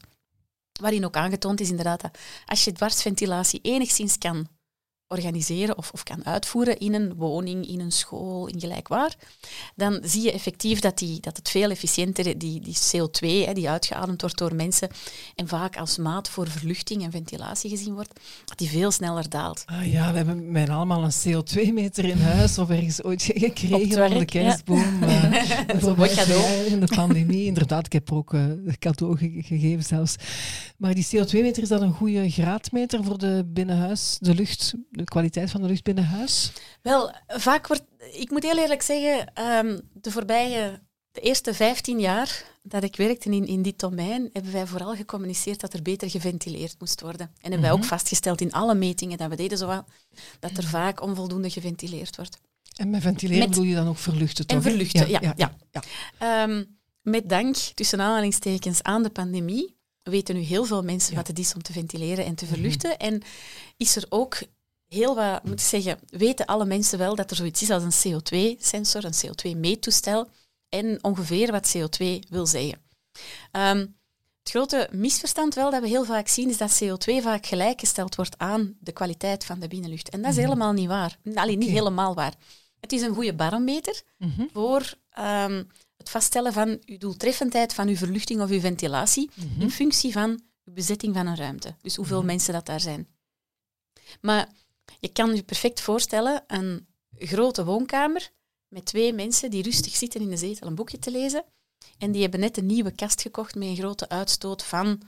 waarin 0.81 1.05
ook 1.05 1.15
aangetoond 1.15 1.59
is 1.61 1.69
inderdaad 1.69 2.01
dat 2.01 2.17
als 2.45 2.63
je 2.63 2.71
dwarsventilatie 2.71 3.59
enigszins 3.61 4.17
kan 4.17 4.47
organiseren 5.13 5.77
of, 5.77 5.91
of 5.91 6.03
kan 6.03 6.25
uitvoeren 6.25 6.77
in 6.77 6.93
een 6.93 7.13
woning, 7.15 7.67
in 7.67 7.79
een 7.79 7.91
school, 7.91 8.47
in 8.47 8.59
gelijk 8.59 8.87
waar, 8.87 9.15
dan 9.75 9.99
zie 10.03 10.21
je 10.21 10.31
effectief 10.31 10.79
dat, 10.79 10.97
die, 10.97 11.19
dat 11.19 11.37
het 11.37 11.49
veel 11.49 11.69
efficiënter, 11.69 12.37
die, 12.37 12.59
die 12.59 12.75
CO2 12.77 13.27
hè, 13.45 13.53
die 13.53 13.69
uitgeademd 13.69 14.21
wordt 14.21 14.37
door 14.37 14.55
mensen 14.55 14.89
en 15.35 15.47
vaak 15.47 15.77
als 15.77 15.97
maat 15.97 16.29
voor 16.29 16.47
verluchting 16.47 17.03
en 17.03 17.11
ventilatie 17.11 17.69
gezien 17.69 17.93
wordt, 17.93 18.19
dat 18.45 18.57
die 18.57 18.69
veel 18.69 18.91
sneller 18.91 19.29
daalt. 19.29 19.63
Ah 19.65 19.91
ja, 19.91 20.11
we 20.11 20.17
hebben 20.17 20.51
mij 20.51 20.67
allemaal 20.69 21.03
een 21.03 21.11
CO2-meter 21.11 22.05
in 22.05 22.21
huis 22.21 22.57
of 22.57 22.69
ergens 22.69 23.03
ooit 23.03 23.21
gekregen 23.35 23.79
het 23.79 23.91
onder 23.91 24.09
de 24.09 24.17
ja. 24.17 24.25
kerstboom. 24.25 25.03
eh, 25.03 25.31
Dat 25.67 25.79
voor 25.79 26.07
cadeau. 26.07 26.41
jaar 26.41 26.65
In 26.65 26.79
de 26.79 26.95
pandemie, 26.95 27.45
inderdaad. 27.45 27.85
Ik 27.85 27.93
heb 27.93 28.11
ook 28.11 28.33
een 28.33 28.75
cadeau 28.79 29.17
ge- 29.17 29.41
gegeven 29.41 29.83
zelfs. 29.83 30.15
Maar 30.77 30.93
die 30.93 31.05
CO2-meter, 31.05 31.63
is 31.63 31.69
dat 31.69 31.81
een 31.81 31.93
goede 31.93 32.29
graadmeter 32.29 33.03
voor 33.03 33.17
de 33.17 33.43
binnenhuis, 33.47 34.17
de 34.19 34.35
lucht, 34.35 34.73
de 34.89 35.02
kwaliteit 35.03 35.49
van 35.51 35.61
de 35.61 35.67
lucht 35.67 35.83
binnen 35.83 36.05
huis? 36.05 36.51
Wel, 36.81 37.11
vaak 37.27 37.67
wordt, 37.67 37.83
ik 38.11 38.29
moet 38.31 38.43
heel 38.43 38.57
eerlijk 38.57 38.81
zeggen, 38.81 39.33
ehm, 39.33 39.79
de 39.93 40.11
voorbije, 40.11 40.81
de 41.11 41.21
eerste 41.21 41.53
15 41.53 41.99
jaar 41.99 42.43
dat 42.63 42.83
ik 42.83 42.95
werkte 42.95 43.29
in, 43.29 43.47
in 43.47 43.61
dit 43.61 43.79
domein, 43.79 44.29
hebben 44.33 44.51
wij 44.51 44.67
vooral 44.67 44.95
gecommuniceerd 44.95 45.59
dat 45.59 45.73
er 45.73 45.81
beter 45.81 46.09
geventileerd 46.09 46.75
moest 46.79 47.01
worden. 47.01 47.25
En 47.27 47.41
hebben 47.41 47.61
wij 47.61 47.71
ook 47.71 47.77
Mhm. 47.79 47.87
vastgesteld 47.87 48.41
in 48.41 48.51
alle 48.51 48.75
metingen 48.75 49.17
dat 49.17 49.29
we 49.29 49.35
deden, 49.35 49.57
zowel, 49.57 49.85
dat 50.39 50.57
er 50.57 50.63
vaak 50.63 51.01
onvoldoende 51.01 51.49
geventileerd 51.49 52.15
wordt. 52.15 52.37
En 52.73 52.89
met 52.89 53.01
ventileren 53.01 53.39
Met- 53.39 53.49
bedoel 53.49 53.65
je 53.65 53.75
dan 53.75 53.87
ook 53.87 53.97
verluchten, 53.97 54.47
toch? 54.47 54.57
En 54.57 54.63
verluchten, 54.63 55.09
ja. 55.09 55.19
ja, 55.35 55.53
ja. 55.71 55.83
Ehm, 56.19 56.63
met 57.01 57.29
dank, 57.29 57.55
tussen 57.55 58.01
aanhalingstekens, 58.01 58.83
aan 58.83 59.03
de 59.03 59.09
pandemie, 59.09 59.75
weten 60.03 60.35
nu 60.35 60.41
heel 60.41 60.65
veel 60.65 60.81
mensen 60.83 61.15
wat 61.15 61.27
het 61.27 61.39
is 61.39 61.53
om 61.55 61.61
te 61.61 61.71
ventileren 61.73 62.25
en 62.25 62.35
te 62.35 62.45
verluchten. 62.45 62.97
En 62.97 63.21
is 63.77 63.95
er 63.95 64.05
ook 64.09 64.37
heel 64.93 65.15
wat, 65.15 65.43
moet 65.43 65.53
ik 65.53 65.59
zeggen, 65.65 65.99
weten 66.09 66.45
alle 66.45 66.65
mensen 66.65 66.97
wel 66.97 67.15
dat 67.15 67.29
er 67.29 67.35
zoiets 67.35 67.61
is 67.61 67.69
als 67.69 67.83
een 67.83 68.11
CO2-sensor, 68.21 69.03
een 69.05 69.13
CO2-meettoestel 69.13 70.29
en 70.69 71.03
ongeveer 71.03 71.51
wat 71.51 71.75
CO2 71.77 72.19
wil 72.29 72.45
zeggen. 72.45 72.81
Ehm, 73.51 73.77
het 74.39 74.49
grote 74.51 74.89
misverstand 74.91 75.55
wel 75.55 75.71
dat 75.71 75.81
we 75.81 75.87
heel 75.87 76.05
vaak 76.05 76.27
zien, 76.27 76.49
is 76.49 76.57
dat 76.57 76.79
CO2 76.83 77.21
vaak 77.21 77.45
gelijkgesteld 77.45 78.15
wordt 78.15 78.37
aan 78.37 78.77
de 78.79 78.91
kwaliteit 78.91 79.45
van 79.45 79.59
de 79.59 79.67
binnenlucht. 79.67 80.09
En 80.09 80.21
dat 80.21 80.31
is 80.31 80.37
Mhm. 80.37 80.45
helemaal 80.45 80.73
niet 80.73 80.87
waar. 80.87 81.17
Alleen 81.35 81.59
niet 81.59 81.69
helemaal 81.69 82.13
waar. 82.15 82.33
Het 82.79 82.91
is 82.91 83.01
een 83.01 83.13
goede 83.13 83.33
barometer, 83.33 84.01
Mhm, 84.17 84.43
voor 84.53 84.93
ehm, 85.09 85.63
het 85.97 86.09
vaststellen 86.09 86.53
van 86.53 86.79
uw 86.85 86.97
doeltreffendheid 86.97 87.73
van 87.73 87.87
uw 87.87 87.95
verluchting 87.95 88.41
of 88.41 88.49
uw 88.49 88.59
ventilatie 88.59 89.29
mhm. 89.33 89.61
in 89.61 89.71
functie 89.71 90.11
van 90.11 90.29
uw 90.65 90.73
bezetting 90.73 91.15
van 91.15 91.27
een 91.27 91.35
ruimte. 91.35 91.75
Dus 91.81 91.95
hoeveel 91.95 92.23
mensen 92.23 92.53
dat 92.53 92.65
daar 92.65 92.79
zijn. 92.79 93.07
Maar 94.21 94.47
je 94.99 95.07
kan 95.07 95.35
je 95.35 95.43
perfect 95.43 95.81
voorstellen 95.81 96.43
een 96.47 96.87
grote 97.17 97.65
woonkamer 97.65 98.31
met 98.67 98.85
twee 98.85 99.13
mensen 99.13 99.49
die 99.49 99.63
rustig 99.63 99.95
zitten 99.95 100.21
in 100.21 100.29
de 100.29 100.37
zetel 100.37 100.67
een 100.67 100.75
boekje 100.75 100.99
te 100.99 101.11
lezen 101.11 101.45
en 101.97 102.11
die 102.11 102.21
hebben 102.21 102.39
net 102.39 102.57
een 102.57 102.65
nieuwe 102.65 102.91
kast 102.91 103.21
gekocht 103.21 103.55
met 103.55 103.67
een 103.67 103.75
grote 103.75 104.09
uitstoot 104.09 104.63
van 104.63 105.01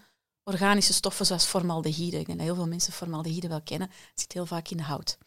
organische 0.43 0.93
stoffen 0.93 1.25
zoals 1.25 1.45
formaldehyde. 1.45 2.19
Ik 2.19 2.25
denk 2.25 2.37
dat 2.37 2.47
heel 2.47 2.55
veel 2.55 2.67
mensen 2.67 2.93
formaldehyde 2.93 3.47
wel 3.47 3.61
kennen. 3.61 3.87
Het 3.87 4.19
zit 4.19 4.33
heel 4.33 4.45
vaak 4.45 4.69
in 4.69 4.79
hout. 4.79 5.17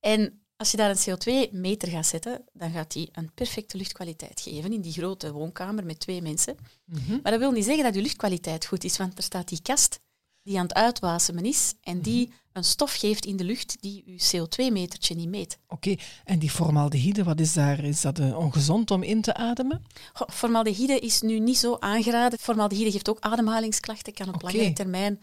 En 0.00 0.42
als 0.56 0.70
je 0.70 0.76
daar 0.76 0.90
een 0.90 1.18
CO2-meter 1.18 1.88
gaat 1.88 2.06
zetten, 2.06 2.44
dan 2.52 2.70
gaat 2.70 2.92
die 2.92 3.08
een 3.12 3.32
perfecte 3.34 3.76
luchtkwaliteit 3.76 4.40
geven 4.40 4.72
in 4.72 4.80
die 4.80 4.92
grote 4.92 5.32
woonkamer 5.32 5.84
met 5.84 6.00
twee 6.00 6.22
mensen. 6.22 6.56
Mhm. 6.84 7.18
Maar 7.22 7.32
dat 7.32 7.40
wil 7.40 7.50
niet 7.50 7.64
zeggen 7.64 7.84
dat 7.84 7.94
je 7.94 8.02
luchtkwaliteit 8.02 8.66
goed 8.66 8.84
is, 8.84 8.96
want 8.96 9.16
er 9.16 9.22
staat 9.22 9.48
die 9.48 9.62
kast 9.62 10.00
die 10.48 10.58
aan 10.58 10.62
het 10.66 10.74
uitwasemen 10.74 11.44
is 11.44 11.74
en 11.82 12.00
die 12.00 12.32
een 12.52 12.64
stof 12.64 12.92
geeft 12.94 13.24
in 13.24 13.36
de 13.36 13.44
lucht 13.44 13.76
die 13.80 14.02
je 14.06 14.20
CO2-metertje 14.36 15.14
niet 15.16 15.28
meet. 15.28 15.58
Oké, 15.68 15.94
en 16.24 16.38
die 16.38 16.50
formaldehyde, 16.50 17.24
wat 17.24 17.40
is 17.40 17.52
daar? 17.52 17.84
Is 17.84 18.00
dat 18.00 18.18
eh, 18.18 18.38
ongezond 18.38 18.90
om 18.90 19.02
in 19.02 19.20
te 19.20 19.34
ademen? 19.34 19.84
Goh, 20.12 20.28
Formaldehyde 20.28 20.98
is 20.98 21.20
nu 21.20 21.38
niet 21.38 21.58
zo 21.58 21.76
aangeraden. 21.80 22.38
Formaldehyde 22.38 22.90
geeft 22.90 23.08
ook 23.08 23.20
ademhalingsklachten, 23.20 24.12
kan 24.12 24.28
op 24.28 24.34
Oké. 24.34 24.44
langere 24.44 24.72
termijn, 24.72 25.20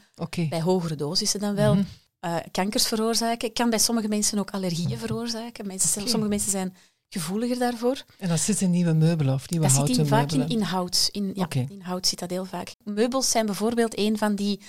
bij 0.49 0.61
hogere 0.61 0.95
dosissen 0.95 1.39
dan 1.39 1.55
wel, 1.55 1.73
Mhm. 1.75 1.83
eh, 2.19 2.35
kankers 2.51 2.87
veroorzaken. 2.87 3.53
Kan 3.53 3.69
bij 3.69 3.79
sommige 3.79 4.07
mensen 4.07 4.39
ook 4.39 4.51
allergieën 4.51 4.97
veroorzaken. 4.97 5.67
Mensen, 5.67 6.01
Oké. 6.01 6.09
Sommige 6.09 6.31
mensen 6.31 6.51
zijn 6.51 6.75
gevoeliger 7.09 7.59
daarvoor. 7.59 8.03
En 8.19 8.29
dat 8.29 8.39
zit 8.39 8.61
in 8.61 8.69
nieuwe 8.69 8.93
meubelen 8.93 9.33
of 9.33 9.49
nieuwe 9.49 9.65
Dat 9.65 9.75
zit 9.75 9.83
houten 9.85 10.03
in, 10.03 10.09
vaak 10.09 10.31
in, 10.31 10.49
in 10.49 10.61
hout. 10.61 11.09
In, 11.11 11.31
ja, 11.33 11.47
in 11.51 11.81
hout 11.81 12.07
zit 12.07 12.19
dat 12.19 12.29
heel 12.29 12.45
vaak. 12.45 12.75
Meubels 12.83 13.29
zijn 13.31 13.45
bijvoorbeeld 13.45 13.97
een 13.97 14.17
van 14.17 14.35
die 14.35 14.59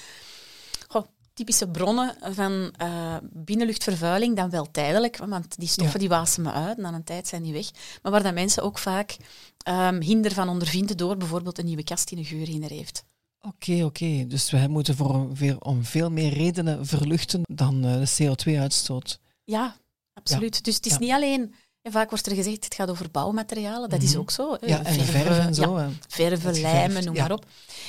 typische 1.36 1.68
bronnen 1.68 2.14
van 2.20 2.72
eh, 2.76 3.16
binnenluchtvervuiling, 3.32 4.36
dan 4.36 4.50
wel 4.50 4.70
tijdelijk, 4.70 5.16
want 5.16 5.56
die 5.58 5.68
stoffen 5.68 5.92
Ja. 5.94 5.98
die 5.98 6.08
wasemen 6.08 6.52
uit 6.52 6.76
en 6.76 6.82
na 6.82 6.92
een 6.92 7.04
tijd 7.04 7.28
zijn 7.28 7.42
die 7.42 7.52
weg. 7.52 7.70
Maar 8.02 8.12
waar 8.12 8.22
dat 8.22 8.34
mensen 8.34 8.62
ook 8.62 8.78
vaak 8.78 9.16
ehm, 9.62 10.00
hinder 10.00 10.32
van 10.32 10.49
ondervinden 10.49 10.96
door 10.96 11.16
bijvoorbeeld 11.16 11.58
een 11.58 11.64
nieuwe 11.64 11.84
kast 11.84 12.08
die 12.08 12.18
een 12.18 12.25
geur 12.25 12.49
in 12.49 12.62
heeft. 12.62 13.04
Oké, 13.40 13.84
oké. 13.84 14.26
Dus 14.26 14.50
we 14.50 14.66
moeten 14.68 14.96
voor 14.96 15.28
veel, 15.32 15.56
om 15.58 15.84
veel 15.84 16.11
meer 16.11 16.32
redenen 16.32 16.87
verluchten 16.87 17.40
dan 17.42 17.84
eh, 17.84 17.92
de 18.00 18.34
CO2-uitstoot. 18.34 19.20
Ja, 19.44 19.76
absoluut. 20.14 20.64
Dus 20.64 20.75
het 20.75 20.87
is 20.87 20.92
Ja. 20.92 20.99
niet 20.99 21.11
alleen... 21.11 21.54
En 21.87 21.93
vaak 21.93 22.11
wordt 22.11 22.26
er 22.26 22.35
gezegd, 22.35 22.64
het 22.64 22.75
gaat 22.75 22.90
over 22.90 23.11
bouwmaterialen. 23.11 23.88
Dat 23.88 24.02
is 24.02 24.11
Mhm. 24.11 24.21
ook 24.21 24.31
zo. 24.31 24.57
hè. 24.61 24.66
Ja, 24.66 24.85
en 24.85 24.97
de 24.99 25.05
Verven, 25.05 25.40
en 25.40 25.55
zo. 25.55 25.88
verven, 26.09 26.61
lijmen, 26.61 27.05
noem 27.05 27.14
ja. 27.14 27.21
maar 27.23 27.33
op. 27.33 27.47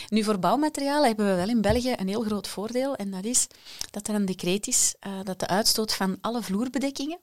Nu, 0.10 0.24
voor 0.24 0.40
bouwmaterialen 0.40 1.08
hebben 1.08 1.26
we 1.30 1.34
wel 1.36 1.50
in 1.50 1.62
België 1.62 1.94
een 1.98 2.08
heel 2.08 2.22
groot 2.24 2.48
voordeel. 2.48 2.96
En 2.96 3.12
dat 3.12 3.24
is 3.26 3.48
dat 3.92 4.08
er 4.08 4.16
een 4.16 4.26
decreet 4.26 4.68
is 4.68 4.94
eh, 5.00 5.12
dat 5.24 5.40
de 5.40 5.48
uitstoot 5.48 5.94
van 5.94 6.18
alle 6.22 6.42
vloerbedekkingen, 6.44 7.20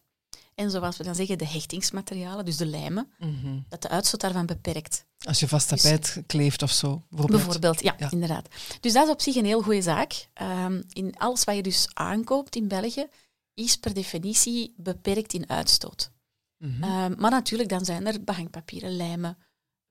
en 0.55 0.71
zoals 0.71 0.97
we 0.97 1.05
dan 1.05 1.15
zeggen, 1.15 1.39
de 1.39 1.47
hechtingsmaterialen, 1.49 2.45
dus 2.45 2.57
de 2.57 2.67
lijmen, 2.67 3.13
Mhm. 3.19 3.59
dat 3.69 3.83
de 3.83 3.89
uitstoot 3.89 4.21
daarvan 4.21 4.47
beperkt. 4.47 5.05
Als 5.19 5.41
je 5.41 5.49
vast 5.49 5.69
Dus- 5.71 5.83
tapijt 5.83 6.23
kleeft 6.27 6.63
of 6.63 6.71
zo, 6.73 7.03
bijvoorbeeld. 7.09 7.43
Bijvoorbeeld, 7.43 7.83
ja, 7.83 7.95
Ja. 7.99 8.11
inderdaad. 8.11 8.49
Dus 8.81 8.93
dat 8.93 9.05
is 9.07 9.13
op 9.13 9.21
zich 9.21 9.35
een 9.37 9.45
heel 9.45 9.63
goede 9.63 9.83
zaak. 9.83 10.29
Ehm, 10.35 10.83
in 10.89 11.15
alles 11.19 11.45
wat 11.45 11.55
je 11.57 11.63
dus 11.63 11.89
aankoopt 11.93 12.57
in 12.57 12.69
België, 12.69 13.07
is 13.55 13.77
per 13.77 13.95
definitie 13.95 14.75
beperkt 14.77 15.33
in 15.33 15.49
uitstoot. 15.51 16.11
Mhm. 16.59 16.83
Ehm, 16.83 17.15
maar 17.19 17.31
natuurlijk, 17.31 17.69
dan 17.69 17.85
zijn 17.85 18.07
er 18.07 18.25
behangpapieren, 18.25 18.97
lijmen, 18.97 19.39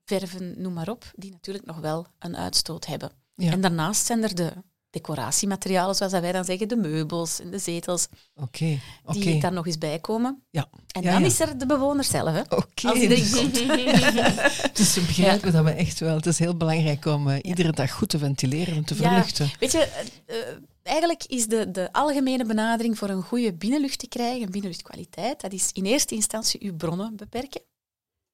verven, 0.04 0.54
noem 0.56 0.72
maar 0.72 0.88
op, 0.88 1.12
die 1.16 1.30
natuurlijk 1.30 1.64
nog 1.66 1.78
wel 1.78 2.06
een 2.18 2.36
uitstoot 2.36 2.86
hebben. 2.86 3.10
Ja. 3.34 3.50
En 3.52 3.60
daarnaast 3.60 4.06
zijn 4.06 4.22
er 4.22 4.34
de 4.34 4.52
decoratiematerialen, 4.90 5.94
zoals 5.94 6.12
wij 6.12 6.32
dan 6.32 6.44
zeggen, 6.44 6.68
de 6.68 6.76
meubels 6.76 7.40
en 7.40 7.50
de 7.50 7.58
zetels, 7.58 8.06
Oké, 8.34 8.78
oké. 9.04 9.18
die 9.18 9.40
daar 9.40 9.52
nog 9.52 9.66
eens 9.66 9.78
bij 9.78 9.98
komen. 9.98 10.42
Ja. 10.50 10.68
En 10.92 11.02
Ja, 11.02 11.10
dan 11.10 11.20
ja. 11.20 11.26
is 11.26 11.40
er 11.40 11.58
de 11.58 11.66
bewoner 11.66 12.04
zelf. 12.04 12.32
Hè. 12.34 12.40
Oké, 12.40 12.92
die 12.92 13.08
dus, 13.08 14.94
we 14.94 15.00
begrijpen 15.06 15.52
dat 15.52 15.64
we 15.64 15.70
echt 15.70 15.98
wel... 16.00 16.16
Het 16.16 16.26
is 16.26 16.38
heel 16.38 16.56
belangrijk 16.56 17.04
om 17.04 17.28
eh, 17.28 17.38
iedere 17.42 17.72
dag 17.72 17.90
goed 17.92 18.08
te 18.08 18.18
ventileren 18.18 18.74
en 18.76 18.84
te 18.84 18.94
Ja. 18.94 19.00
verluchten. 19.00 19.50
Weet 19.58 19.72
je, 19.72 19.78
eh, 20.26 20.38
eh, 20.38 20.56
eigenlijk 20.86 21.24
is 21.24 21.46
de, 21.46 21.70
de 21.70 21.92
algemene 21.92 22.44
benadering 22.44 22.98
voor 22.98 23.08
een 23.08 23.22
goede 23.22 23.54
binnenlucht 23.54 23.98
te 23.98 24.08
krijgen, 24.08 24.50
binnenluchtkwaliteit, 24.50 25.40
dat 25.40 25.52
is 25.52 25.72
in 25.72 25.84
eerste 25.84 26.14
instantie 26.14 26.62
uw 26.62 26.76
bronnen 26.76 27.16
beperken. 27.16 27.60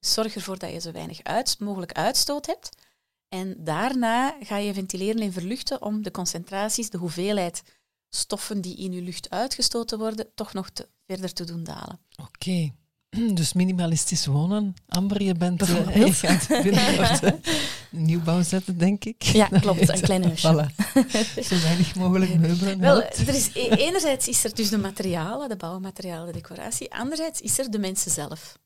Zorg 0.00 0.34
ervoor 0.34 0.58
dat 0.58 0.72
je 0.72 0.80
zo 0.80 0.92
weinig 0.92 1.22
uit, 1.22 1.56
mogelijk 1.58 1.92
uitstoot 1.92 2.46
hebt. 2.46 2.68
En 3.28 3.54
daarna 3.58 4.36
ga 4.40 4.56
je 4.56 4.74
ventileren 4.74 5.22
en 5.22 5.32
verluchten 5.32 5.82
om 5.82 6.02
de 6.02 6.10
concentraties, 6.10 6.90
de 6.90 6.98
hoeveelheid 6.98 7.62
stoffen 8.08 8.60
die 8.60 8.76
in 8.76 8.92
je 8.92 9.02
lucht 9.02 9.30
uitgestoten 9.30 9.98
worden, 9.98 10.26
toch 10.34 10.52
nog 10.52 10.70
te, 10.70 10.88
verder 11.06 11.32
te 11.32 11.44
doen 11.44 11.64
dalen. 11.64 12.00
Oké. 12.16 12.70
Dus 13.34 13.52
minimalistisch 13.52 14.26
wonen. 14.26 14.74
Amber, 14.88 15.22
je 15.22 15.34
bent 15.34 15.66
je 15.66 16.12
gaat 16.12 16.48
binnenkort 16.48 17.22
uh, 17.22 17.32
nieuwbouw 17.90 18.42
zetten, 18.42 18.78
denk 18.78 19.04
ik. 19.04 19.22
Ja, 19.22 19.48
klopt. 19.60 19.88
Een 19.88 20.00
klein 20.00 20.24
huisje. 20.24 20.52
Voilà. 20.52 21.42
Zo 21.42 21.60
weinig 21.60 21.94
mogelijk 21.94 22.38
meubelen. 22.38 22.78
Wel, 22.78 23.02
er 23.02 23.28
is, 23.28 23.50
e- 23.54 23.68
enerzijds 23.68 24.28
is 24.28 24.44
er 24.44 24.54
dus 24.54 24.68
de 24.68 24.78
materialen, 24.78 25.48
de 25.48 25.56
bouwmaterialen, 25.56 26.26
de 26.26 26.32
decoratie. 26.32 26.94
Anderzijds 26.94 27.40
is 27.40 27.58
er 27.58 27.70
de 27.70 27.78
mensen 27.78 28.10
zelf. 28.10 28.58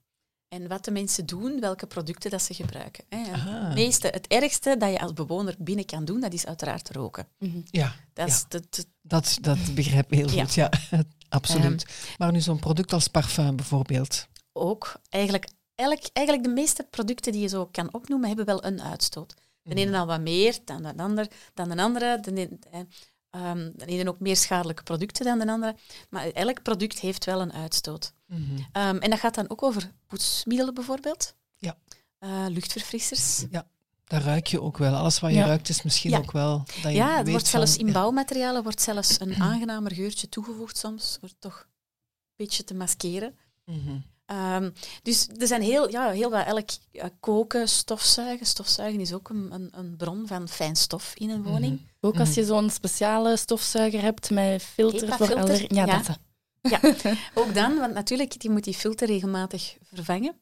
En 0.49 0.69
wat 0.69 0.85
de 0.85 0.91
mensen 0.91 1.27
doen, 1.27 1.61
welke 1.61 1.87
producten 1.87 2.31
dat 2.31 2.43
ze 2.43 2.55
gebruiken. 2.55 3.05
Het, 3.09 3.75
meeste, 3.75 4.09
het 4.09 4.27
ergste 4.27 4.77
dat 4.79 4.91
je 4.91 5.01
als 5.01 5.13
bewoner 5.13 5.55
binnen 5.59 5.85
kan 5.85 6.05
doen, 6.05 6.21
dat 6.21 6.33
is 6.33 6.47
uiteraard 6.47 6.91
roken. 6.91 7.27
Ja, 7.71 7.95
dat, 8.13 8.29
ja. 8.29 8.45
Dat, 8.49 8.87
dat, 9.03 9.39
dat 9.41 9.75
begrijp 9.75 10.13
ik 10.13 10.19
heel 10.19 10.29
goed, 10.29 10.55
ja. 10.55 10.71
Absoluut. 11.29 11.83
Um, 11.83 12.17
maar 12.19 12.33
nu 12.33 12.41
zo'n 12.41 12.59
product 12.59 12.93
als 12.93 13.09
parfum 13.09 13.57
bijvoorbeeld. 13.57 14.29
Ook. 14.53 15.01
Eigenlijk, 15.09 15.49
eigenlijk, 15.75 16.09
eigenlijk 16.13 16.47
de 16.49 16.55
meeste 16.55 16.87
producten 16.91 17.33
die 17.33 17.41
je 17.41 17.49
zo 17.49 17.67
kan 17.67 17.93
opnoemen, 17.95 18.27
hebben 18.29 18.47
wel 18.47 18.65
een 18.65 18.83
uitstoot. 18.83 19.35
De 19.63 19.75
ene 19.75 19.99
al 19.99 20.07
wat 20.07 20.21
meer 20.21 20.59
dan 20.65 20.83
de 20.83 20.97
ander, 20.97 21.29
dan 21.55 21.69
de 21.69 21.83
andere. 21.83 22.21
De 22.21 22.31
ene, 22.35 22.87
um, 23.31 23.73
de 23.77 23.85
ene 23.87 24.09
ook 24.11 24.21
meer 24.21 24.37
schadelijke 24.37 24.83
producten 24.83 25.25
dan 25.25 25.39
de 25.39 25.47
andere. 25.47 25.77
Maar 26.11 26.27
elk 26.31 26.63
product 26.63 26.99
heeft 27.01 27.25
wel 27.25 27.41
een 27.41 27.53
uitstoot. 27.53 28.13
Mhm. 28.27 28.41
Um, 28.57 28.99
en 28.99 29.11
dat 29.11 29.19
gaat 29.19 29.35
dan 29.35 29.51
ook 29.51 29.63
over 29.63 29.91
poetsmiddelen 30.07 30.75
bijvoorbeeld. 30.75 31.35
Ja. 31.59 31.77
Uh, 32.21 32.45
luchtverfrissers. 32.49 33.45
Ja. 33.51 33.67
Dat 34.05 34.23
ruik 34.23 34.47
je 34.47 34.61
ook 34.63 34.79
wel. 34.79 34.95
Alles 34.95 35.21
wat 35.21 35.31
je 35.31 35.37
Ja. 35.37 35.47
ruikt 35.47 35.69
is 35.69 35.83
misschien 35.83 36.11
Ja. 36.11 36.19
ook 36.19 36.33
wel... 36.33 36.59
Dat 36.59 36.83
je 36.83 36.91
Ja, 36.91 37.17
het 37.17 37.29
wordt 37.31 37.49
van- 37.49 37.61
zelfs 37.61 37.77
in 37.77 37.93
bouwmaterialen 37.93 38.63
wordt 38.63 38.81
zelfs 38.81 39.21
een 39.21 39.35
aangenamer 39.51 39.93
geurtje 39.93 40.29
toegevoegd 40.29 40.77
soms. 40.79 41.17
Wordt 41.21 41.37
toch 41.39 41.59
een 41.61 42.35
beetje 42.37 42.65
te 42.65 42.75
maskeren. 42.75 43.37
Mhm. 43.65 43.97
Ehm, 44.27 44.71
dus 45.03 45.29
er 45.39 45.47
zijn 45.47 45.63
heel, 45.63 45.91
ja, 45.91 46.11
heel 46.11 46.31
wat 46.31 46.47
elk 46.47 46.69
ja, 46.91 47.11
koken, 47.21 47.69
stofzuigen. 47.69 48.47
Stofzuigen 48.47 49.01
is 49.01 49.13
ook 49.13 49.29
een, 49.29 49.49
een, 49.53 49.69
een 49.73 49.97
bron 49.97 50.27
van 50.27 50.49
fijn 50.49 50.77
stof 50.77 51.13
in 51.15 51.31
een 51.31 51.43
woning. 51.43 51.73
Mhm. 51.81 51.89
Ook 52.01 52.19
als 52.19 52.35
je 52.35 52.45
zo'n 52.45 52.71
speciale 52.71 53.37
stofzuiger 53.37 54.03
hebt 54.03 54.31
met 54.31 54.63
filter 54.63 55.13
voor. 55.17 55.51
Ja, 55.69 55.87
ja. 55.87 56.03
dat. 56.03 56.19
Ja, 56.61 56.81
ook 57.43 57.55
dan, 57.55 57.79
want 57.79 57.95
natuurlijk, 57.95 58.41
die 58.41 58.51
moet 58.51 58.65
die 58.65 58.75
filter 58.75 59.07
regelmatig 59.07 59.77
vervangen. 59.93 60.35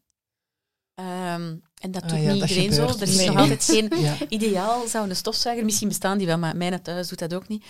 Ehm, 0.95 1.57
en 1.81 1.91
dat 1.91 2.03
Ah 2.03 2.09
doet 2.09 2.19
ja, 2.21 2.31
niet 2.33 2.41
dat 2.41 2.51
iedereen 2.51 2.73
zo. 2.73 2.87
Er 2.87 3.03
is 3.03 3.17
Nee. 3.17 3.27
nog 3.27 3.37
altijd 3.37 3.65
geen 3.65 3.93
Ja. 4.05 4.17
ideaal. 4.29 4.87
Zou 4.87 5.09
een 5.09 5.17
stofzuiger, 5.17 5.65
misschien 5.65 5.89
bestaan 5.89 6.19
die 6.19 6.27
wel, 6.27 6.39
maar 6.39 6.57
mijn 6.57 6.83
thuis 6.83 7.09
doet 7.09 7.19
dat 7.19 7.35
ook 7.35 7.49
niet. 7.49 7.65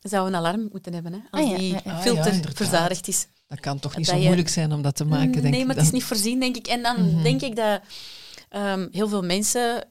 Zou 0.00 0.26
een 0.26 0.34
alarm 0.34 0.68
moeten 0.72 0.94
hebben, 0.94 1.12
hè, 1.12 1.18
als 1.30 1.42
Ah 1.42 1.50
ja, 1.50 1.56
die. 1.58 1.76
Ah, 1.76 2.00
filter 2.00 2.40
verzadigd 2.54 3.08
is. 3.08 3.26
Dat 3.48 3.60
kan 3.60 3.78
toch 3.78 3.96
niet 3.96 4.06
zo 4.06 4.16
je- 4.16 4.24
moeilijk 4.24 4.48
zijn 4.48 4.72
om 4.72 4.82
dat 4.82 4.96
te 4.96 5.04
maken, 5.04 5.32
denk 5.32 5.44
nee, 5.44 5.60
ik 5.60 5.66
maar 5.66 5.74
dan. 5.74 5.84
het 5.84 5.92
is 5.94 5.98
niet 5.98 6.04
voorzien, 6.08 6.40
denk 6.40 6.56
ik. 6.56 6.66
En 6.66 6.82
dan 6.82 7.10
Mhm. 7.14 7.22
denk 7.22 7.42
ik 7.42 7.56
dat 7.56 7.80
ehm, 8.48 8.88
heel 8.92 9.08
veel 9.08 9.22
mensen, 9.22 9.84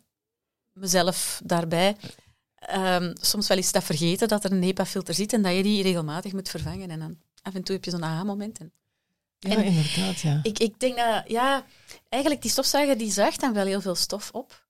mezelf 0.73 1.41
daarbij, 1.43 1.95
ehm, 2.55 3.13
soms 3.21 3.47
wel 3.47 3.57
eens 3.57 3.71
dat 3.71 3.83
vergeten 3.83 4.27
dat 4.27 4.43
er 4.43 4.51
een 4.51 4.63
HEPA-filter 4.63 5.13
zit 5.13 5.33
en 5.33 5.41
dat 5.41 5.55
je 5.55 5.63
die 5.63 5.83
regelmatig 5.83 6.33
moet 6.33 6.49
vervangen. 6.49 6.89
En 6.89 6.99
dan 6.99 7.17
af 7.41 7.53
en 7.55 7.63
toe 7.63 7.75
heb 7.75 7.85
je 7.85 7.91
zo'n 7.91 8.03
aha-moment. 8.03 8.57
En 8.59 8.71
Ja, 9.39 9.49
en- 9.55 9.63
inderdaad, 9.63 10.19
ja. 10.19 10.39
Ik, 10.43 10.59
ik 10.59 10.79
denk 10.79 10.97
dat, 10.97 11.23
ja, 11.27 11.65
eigenlijk 12.09 12.41
die 12.43 12.51
stofzuiger 12.51 12.97
die 12.97 13.11
zuigt 13.11 13.39
dan 13.39 13.53
wel 13.53 13.65
heel 13.65 13.81
veel 13.81 13.95
stof 13.95 14.29
op. 14.31 14.65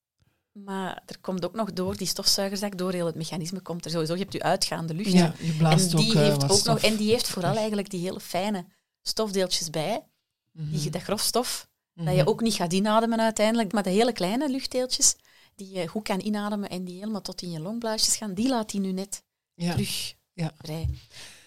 Maar 0.51 1.01
er 1.05 1.19
komt 1.21 1.45
ook 1.45 1.53
nog 1.55 1.73
door 1.73 1.97
die 1.97 2.07
stofzuigerzak, 2.07 2.77
door 2.77 2.91
heel 2.91 3.05
het 3.05 3.15
mechanisme 3.15 3.59
komt 3.59 3.85
er 3.85 3.91
sowieso. 3.91 4.13
Je 4.13 4.19
hebt 4.19 4.33
je 4.33 4.41
uitgaande 4.43 4.93
lucht. 4.93 5.11
Ja, 5.11 5.33
je 5.39 5.51
blaast 5.53 5.91
en 5.91 5.97
die 5.97 6.07
ook 6.09 6.13
eh, 6.15 6.21
heeft 6.21 6.51
ook 6.51 6.63
nog, 6.63 6.79
en 6.79 6.95
die 6.95 7.09
heeft 7.11 7.27
vooral 7.27 7.55
eigenlijk 7.57 7.89
die 7.89 7.99
hele 8.01 8.19
fijne 8.19 8.65
stofdeeltjes 9.07 9.69
bij. 9.69 10.03
Mhm. 10.51 10.71
Die, 10.71 10.89
dat 10.89 11.01
grofstof, 11.01 11.67
dat 11.93 12.05
Mhm. 12.05 12.15
je 12.15 12.27
ook 12.27 12.41
niet 12.41 12.53
gaat 12.53 12.73
inademen 12.73 13.19
uiteindelijk. 13.19 13.71
Maar 13.73 13.83
de 13.83 13.89
hele 13.89 14.11
kleine 14.13 14.49
luchtdeeltjes, 14.49 15.15
die 15.55 15.69
je 15.73 15.87
goed 15.87 16.03
kan 16.03 16.19
inademen 16.21 16.69
en 16.69 16.83
die 16.83 16.99
helemaal 16.99 17.21
tot 17.21 17.41
in 17.41 17.51
je 17.51 17.59
longblaasjes 17.59 18.15
gaan, 18.17 18.33
die 18.33 18.49
laat 18.49 18.69
die 18.69 18.79
nu 18.79 18.91
net 18.91 19.23
Ja. 19.53 19.71
terug 19.71 20.13
Ja. 20.33 20.51
vrij. 20.57 20.89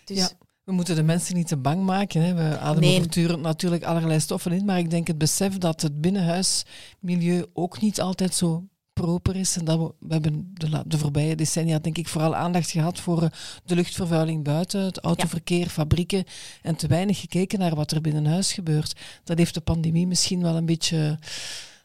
Dus 0.04 0.16
Ja. 0.18 0.30
We 0.64 0.72
moeten 0.72 0.94
de 0.94 1.02
mensen 1.02 1.34
niet 1.34 1.48
te 1.48 1.56
bang 1.56 1.82
maken. 1.84 2.22
Hè. 2.22 2.34
We 2.34 2.58
ademen 2.58 2.88
Nee. 2.88 2.96
voortdurend 2.98 3.42
natuurlijk 3.42 3.84
allerlei 3.84 4.20
stoffen 4.20 4.52
in, 4.52 4.64
maar 4.64 4.78
ik 4.78 4.90
denk 4.90 5.06
het 5.06 5.18
besef 5.18 5.58
dat 5.58 5.80
het 5.82 6.00
binnenhuismilieu 6.00 7.46
ook 7.52 7.80
niet 7.80 8.00
altijd 8.00 8.34
zo 8.34 8.64
proper 9.00 9.36
is. 9.36 9.56
En 9.56 9.64
dat 9.64 9.78
we, 9.78 9.92
we 9.98 10.12
hebben 10.12 10.50
de, 10.54 10.82
de 10.86 10.98
voorbije 10.98 11.36
decennia 11.36 11.78
denk 11.78 11.98
ik 11.98 12.08
vooral 12.08 12.34
aandacht 12.34 12.70
gehad 12.70 13.00
voor 13.00 13.22
eh, 13.22 13.30
de 13.64 13.74
luchtvervuiling 13.74 14.44
buiten, 14.44 14.80
het 14.80 14.98
autoverkeer, 14.98 15.68
fabrieken 15.68 16.24
en 16.62 16.76
te 16.76 16.86
weinig 16.86 17.20
gekeken 17.20 17.58
naar 17.58 17.74
wat 17.74 17.90
er 17.90 18.00
binnenhuis 18.00 18.52
gebeurt. 18.52 19.00
Dat 19.24 19.38
heeft 19.38 19.54
de 19.54 19.60
pandemie 19.60 20.06
misschien 20.06 20.42
wel 20.42 20.56
een 20.56 20.66
beetje 20.66 21.18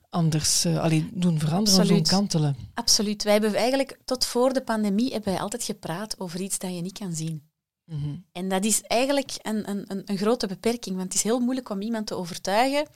anders 0.09 0.65
allee, 0.65 1.09
doen 1.13 1.39
veranderen 1.39 1.81
of 1.81 1.87
doen 1.87 1.97
Absoluut. 1.97 2.07
kantelen. 2.07 2.55
absoluut. 2.73 3.23
Wij 3.23 3.33
hebben 3.33 3.55
eigenlijk 3.55 3.99
tot 4.05 4.25
voor 4.25 4.53
de 4.53 4.61
pandemie 4.61 5.11
hebben 5.11 5.33
wij 5.33 5.41
altijd 5.41 5.63
gepraat 5.63 6.19
over 6.19 6.41
iets 6.41 6.59
dat 6.59 6.75
je 6.75 6.81
niet 6.81 6.97
kan 6.97 7.13
zien. 7.13 7.49
Mhm. 7.85 8.15
En 8.31 8.49
dat 8.49 8.65
is 8.65 8.81
eigenlijk 8.81 9.31
een, 9.41 9.69
een, 9.69 10.01
een, 10.05 10.17
grote 10.17 10.47
beperking, 10.47 10.95
want 10.95 11.07
het 11.07 11.13
is 11.13 11.23
heel 11.23 11.39
moeilijk 11.39 11.69
om 11.69 11.81
iemand 11.81 12.07
te 12.07 12.15
overtuigen 12.15 12.87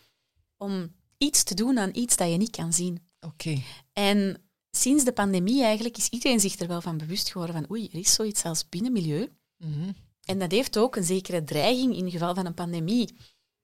om 0.58 0.92
iets 1.18 1.44
te 1.44 1.56
doen 1.56 1.80
aan 1.80 1.90
iets 1.94 2.16
dat 2.16 2.32
je 2.32 2.38
niet 2.38 2.56
kan 2.56 2.74
zien. 2.74 3.08
Oké. 3.20 3.62
En 4.00 4.42
sinds 4.72 5.04
de 5.04 5.12
pandemie 5.12 5.64
eigenlijk 5.64 5.98
is 5.98 6.10
iedereen 6.10 6.40
zich 6.40 6.60
er 6.60 6.68
wel 6.68 6.82
van 6.82 6.98
bewust 6.98 7.32
geworden 7.32 7.56
van 7.56 7.72
oei, 7.72 7.90
er 7.92 8.00
is 8.00 8.14
zoiets 8.14 8.44
als 8.44 8.70
binnenmilieu. 8.70 9.30
Mhm. 9.58 9.92
En 10.24 10.40
dat 10.40 10.52
heeft 10.52 10.78
ook 10.78 10.96
een 10.96 11.04
zekere 11.04 11.44
dreiging 11.44 11.96
in 11.96 12.12
geval 12.12 12.36
van 12.36 12.46
een 12.46 12.54
pandemie. 12.54 13.16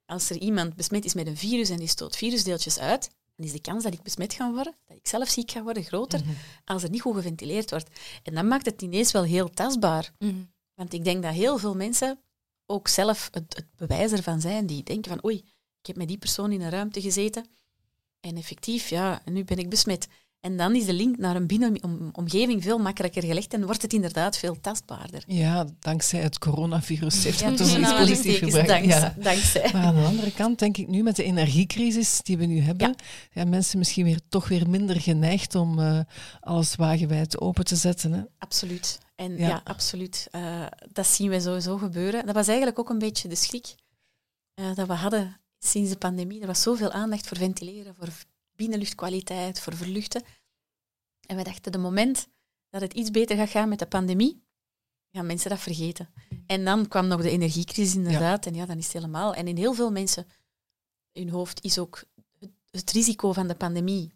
Als 0.06 0.30
er 0.30 0.38
iemand 0.38 0.76
besmet 0.76 1.06
is 1.06 1.14
met 1.14 1.28
een 1.28 1.38
virus 1.38 1.70
en 1.70 1.78
die 1.78 1.88
stoot 1.88 2.16
virusdeeltjes 2.16 2.80
uit, 2.80 3.10
dan 3.36 3.46
is 3.46 3.52
de 3.52 3.62
kans 3.62 3.84
dat 3.84 3.94
ik 3.94 4.02
besmet 4.02 4.34
ga 4.34 4.52
worden, 4.52 4.74
dat 4.86 4.98
ik 4.98 5.08
zelf 5.08 5.30
ziek 5.30 5.52
ga 5.52 5.64
worden, 5.64 5.84
groter 5.84 6.20
Mhm. 6.20 6.30
als 6.66 6.84
er 6.84 6.90
niet 6.90 7.02
goed 7.02 7.16
geventileerd 7.16 7.70
wordt. 7.70 7.90
En 8.24 8.34
dat 8.34 8.46
maakt 8.46 8.66
het 8.66 8.82
ineens 8.82 9.12
wel 9.12 9.24
heel 9.24 9.50
tastbaar. 9.50 10.12
Want 10.74 10.94
ik 10.94 11.04
denk 11.04 11.24
dat 11.24 11.34
heel 11.34 11.58
veel 11.58 11.76
mensen 11.76 12.20
ook 12.66 12.88
zelf 12.88 13.30
het, 13.32 13.56
het 13.56 13.68
bewijs 13.76 14.12
ervan 14.12 14.42
zijn, 14.42 14.66
die 14.66 14.84
denken 14.84 15.12
van 15.12 15.26
oei, 15.26 15.38
ik 15.80 15.86
heb 15.86 15.96
met 15.96 16.08
die 16.08 16.18
persoon 16.18 16.52
in 16.52 16.62
een 16.62 16.70
ruimte 16.70 17.02
gezeten 17.02 17.46
en 18.26 18.38
effectief, 18.38 18.90
ja, 18.90 19.22
nu 19.26 19.44
ben 19.44 19.58
ik 19.58 19.70
besmet. 19.70 20.08
En 20.46 20.58
dan 20.58 20.76
is 20.76 20.86
de 20.86 20.94
link 20.94 21.18
naar 21.18 21.36
een 21.36 21.48
binnenomgeving 21.48 22.64
veel 22.64 22.78
makkelijker 22.78 23.24
gelegd 23.24 23.54
en 23.54 23.66
wordt 23.66 23.82
het 23.82 23.94
inderdaad 23.94 24.38
veel 24.38 24.62
tastbaarder. 24.62 25.24
Ja, 25.28 25.66
dankzij 25.80 26.20
het 26.22 26.38
coronavirus 26.40 27.24
heeft 27.24 27.40
Ja, 27.40 27.46
het 27.50 27.58
dus 27.58 27.68
tussen 27.72 27.82
iets 27.84 27.94
positiefs 27.94 28.38
gebracht. 28.38 28.68
dankzij. 28.68 29.00
Ja. 29.00 29.16
dankzij. 29.18 29.70
Maar 29.74 29.84
aan 29.84 29.96
de 29.96 30.02
andere 30.04 30.32
kant 30.32 30.60
denk 30.60 30.78
ik 30.78 30.88
nu 30.88 31.04
met 31.04 31.16
de 31.16 31.24
energiecrisis 31.24 32.22
die 32.24 32.38
we 32.38 32.46
nu 32.46 32.60
hebben, 32.60 32.88
Ja. 32.88 32.96
ja. 33.42 33.46
mensen 33.50 33.78
misschien 33.78 34.04
weer 34.06 34.20
toch 34.30 34.48
weer 34.48 34.70
minder 34.70 35.02
geneigd 35.02 35.56
om 35.56 35.80
eh, 35.80 36.00
alles 36.40 36.76
wagenwijd 36.76 37.40
open 37.40 37.66
te 37.66 37.76
zetten. 37.76 38.12
Hè. 38.14 38.22
Absoluut. 38.38 38.98
En 39.16 39.38
Ja. 39.38 39.62
absoluut. 39.64 40.28
Eh, 40.32 40.66
dat 40.92 41.08
zien 41.08 41.30
we 41.30 41.40
sowieso 41.40 41.78
gebeuren. 41.78 42.26
Dat 42.26 42.36
was 42.36 42.48
eigenlijk 42.48 42.80
ook 42.80 42.90
een 42.90 43.00
beetje 43.00 43.28
de 43.28 43.36
schrik 43.36 43.76
eh, 44.54 44.66
dat 44.76 44.88
we 44.88 44.94
hadden 44.94 45.38
sinds 45.60 45.90
de 45.90 45.98
pandemie. 45.98 46.42
Er 46.42 46.48
was 46.48 46.62
zoveel 46.62 46.92
aandacht 46.92 47.28
voor 47.28 47.38
ventileren, 47.38 47.96
voor 47.96 48.08
binnenluchtkwaliteit, 48.56 49.60
voor 49.60 49.76
verluchten. 49.76 50.24
En 51.28 51.36
we 51.38 51.44
dachten, 51.44 51.72
de 51.72 51.78
moment 51.78 52.28
dat 52.70 52.82
het 52.82 52.94
iets 52.94 53.12
beter 53.12 53.38
gaat 53.38 53.50
gaan 53.50 53.70
met 53.70 53.80
de 53.80 53.86
pandemie, 53.86 54.44
gaan 55.12 55.26
mensen 55.26 55.50
dat 55.50 55.60
vergeten. 55.60 56.10
En 56.48 56.66
dan 56.66 56.88
kwam 56.88 57.08
nog 57.08 57.22
de 57.22 57.30
energiecrisis 57.30 57.96
inderdaad. 57.96 58.46
En 58.46 58.54
ja, 58.54 58.66
dan 58.66 58.78
is 58.78 58.84
het 58.84 58.94
helemaal. 58.94 59.34
En 59.34 59.48
in 59.48 59.58
heel 59.58 59.74
veel 59.74 59.92
mensen 59.92 60.28
hun 61.12 61.30
hoofd 61.30 61.64
is 61.64 61.78
ook 61.80 62.04
het, 62.40 62.52
het 62.72 62.92
risico 62.92 63.34
van 63.34 63.48
de 63.48 63.56
pandemie 63.56 64.14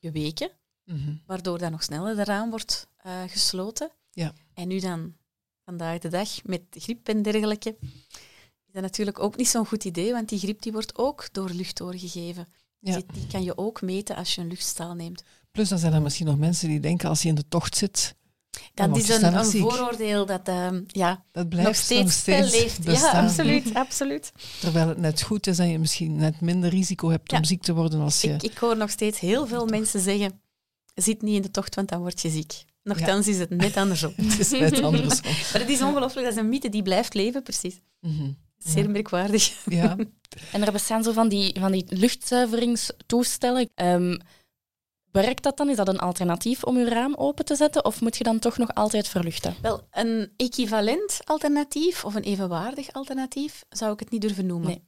geweken 0.00 0.50
Mhm. 0.84 1.14
waardoor 1.26 1.58
dat 1.58 1.70
nog 1.70 1.82
sneller 1.82 2.18
eraan 2.18 2.50
wordt 2.50 2.88
eh, 2.96 3.22
gesloten. 3.26 3.90
Ja. 4.10 4.32
En 4.54 4.68
nu 4.68 4.78
dan, 4.80 5.16
vandaag 5.64 5.98
de 5.98 6.08
dag, 6.08 6.44
met 6.44 6.62
griep 6.70 7.08
en 7.08 7.22
dergelijke, 7.22 7.76
is 8.66 8.72
dat 8.72 8.82
natuurlijk 8.82 9.18
ook 9.18 9.36
niet 9.36 9.48
zo'n 9.48 9.66
goed 9.66 9.84
idee, 9.84 10.12
want 10.12 10.28
die 10.28 10.38
griep 10.38 10.62
die 10.62 10.72
wordt 10.72 10.98
ook 10.98 11.32
door 11.32 11.50
lucht 11.50 11.76
doorgegeven. 11.76 12.48
Ja. 12.84 13.00
Die, 13.12 13.26
kan 13.26 13.42
je 13.42 13.58
ook 13.58 13.82
meten 13.82 14.16
als 14.16 14.34
je 14.34 14.40
een 14.40 14.48
luchtstaal 14.48 14.94
neemt. 14.94 15.22
Plus 15.50 15.68
dan 15.68 15.78
zijn 15.78 15.92
er 15.92 16.02
misschien 16.02 16.26
nog 16.26 16.38
mensen 16.38 16.68
die 16.68 16.80
denken 16.80 17.08
als 17.08 17.22
je 17.22 17.28
in 17.28 17.34
de 17.34 17.48
tocht 17.48 17.76
zit, 17.76 18.14
Dat 18.74 18.96
is 18.96 19.08
een, 19.08 19.36
een 19.36 19.44
vooroordeel 19.44 20.26
dat 20.26 20.48
ehm, 20.48 20.82
ja, 20.86 21.24
dat 21.32 21.48
blijft 21.48 21.68
nog 21.68 21.76
steeds, 21.76 22.02
nog 22.02 22.12
steeds 22.12 22.52
leeft. 22.52 22.84
Ja, 22.84 22.90
bestaan. 22.90 23.24
absoluut, 23.24 23.74
absoluut. 23.84 24.32
Terwijl 24.60 24.88
het 24.88 24.98
net 24.98 25.22
goed 25.22 25.46
is 25.46 25.58
en 25.58 25.68
je 25.68 25.78
misschien 25.78 26.16
net 26.16 26.40
minder 26.40 26.70
risico 26.70 27.10
hebt 27.10 27.32
om 27.32 27.44
ziek 27.44 27.62
te 27.62 27.74
worden 27.74 28.00
als 28.00 28.20
je... 28.20 28.32
Ik, 28.32 28.42
ik 28.42 28.58
hoor 28.58 28.76
nog 28.76 28.90
steeds 28.90 29.20
heel 29.20 29.46
veel 29.46 29.66
mensen 29.66 30.00
zeggen, 30.00 30.40
zit 30.94 31.22
niet 31.22 31.36
in 31.36 31.42
de 31.42 31.50
tocht, 31.50 31.74
want 31.74 31.88
dan 31.88 32.00
word 32.00 32.20
je 32.20 32.30
ziek. 32.30 32.64
Nochtans 32.82 33.28
is 33.28 33.38
het 33.38 33.50
net 33.50 33.76
andersom. 33.76 34.12
het 34.22 34.38
is 34.38 34.50
net 34.50 34.82
andersom. 34.82 35.32
maar 35.52 35.60
het 35.60 35.68
is 35.68 35.82
ongelooflijk, 35.82 36.26
dat 36.26 36.36
is 36.36 36.42
een 36.42 36.48
mythe 36.48 36.68
die 36.68 36.82
blijft 36.82 37.14
leven, 37.14 37.42
precies. 37.42 37.80
Mhm. 38.00 38.30
Zeer 38.64 38.82
Ja. 38.84 38.88
merkwaardig. 38.90 39.64
Ja, 39.64 39.96
En 40.52 40.62
er 40.62 40.72
bestaan 40.72 41.02
zo 41.02 41.12
van 41.12 41.28
die, 41.28 41.60
van 41.60 41.72
die 41.72 41.84
luchtzuiveringstoestellen. 41.88 43.70
Ehm, 43.74 44.18
werkt 45.10 45.42
dat 45.42 45.56
dan? 45.56 45.68
Is 45.68 45.76
dat 45.76 45.88
een 45.88 45.98
alternatief 45.98 46.64
om 46.64 46.78
je 46.78 46.88
raam 46.88 47.14
open 47.14 47.44
te 47.44 47.54
zetten? 47.56 47.84
Of 47.84 48.00
moet 48.00 48.16
je 48.16 48.24
dan 48.24 48.38
toch 48.38 48.58
nog 48.58 48.74
altijd 48.74 49.08
verluchten? 49.08 49.54
Wel, 49.62 49.86
een 49.90 50.32
equivalent 50.36 51.20
alternatief 51.24 52.04
of 52.04 52.14
een 52.14 52.22
evenwaardig 52.22 52.92
alternatief 52.92 53.64
zou 53.68 53.92
ik 53.92 54.00
het 54.00 54.10
niet 54.10 54.20
durven 54.20 54.46
noemen. 54.46 54.68
Nee. 54.68 54.82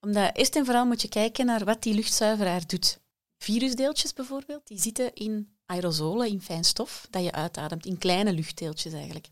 Omdat 0.00 0.36
eerst 0.36 0.56
en 0.56 0.64
vooral 0.64 0.86
moet 0.86 1.02
je 1.02 1.08
kijken 1.08 1.46
naar 1.46 1.64
wat 1.64 1.82
die 1.82 1.94
luchtzuiveraar 1.94 2.66
doet. 2.66 3.00
Virusdeeltjes 3.38 4.12
bijvoorbeeld, 4.12 4.66
die 4.66 4.78
zitten 4.80 5.14
in 5.14 5.56
aerosolen, 5.66 6.28
in 6.28 6.40
fijn 6.42 6.64
stof, 6.64 7.06
dat 7.10 7.22
je 7.24 7.32
uitademt, 7.32 7.86
in 7.86 7.98
kleine 7.98 8.32
luchtdeeltjes 8.32 8.92
eigenlijk. 8.92 9.28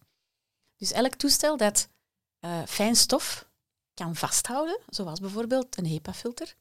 Dus 0.77 0.93
elk 0.93 1.15
toestel 1.15 1.57
dat 1.57 1.89
eh, 2.41 2.63
fijn 2.67 2.97
stof 2.97 3.48
kan 3.99 4.17
vasthouden, 4.17 4.79
zoals 4.89 5.21
bijvoorbeeld 5.21 5.79
een 5.79 5.87
HEPA-filter, 5.87 6.55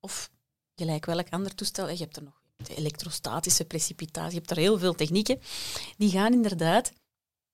of 0.00 0.30
gelijk 0.74 1.06
welk 1.06 1.28
ander 1.30 1.54
toestel, 1.54 1.88
je 1.88 1.96
hebt 1.96 2.16
er 2.16 2.22
nog 2.22 2.42
de 2.56 2.74
elektrostatische 2.74 3.64
precipitatie, 3.64 4.30
je 4.30 4.36
hebt 4.36 4.50
er 4.50 4.56
heel 4.56 4.78
veel 4.78 4.94
technieken, 4.94 5.40
die 5.96 6.10
gaan 6.10 6.32
inderdaad 6.32 6.92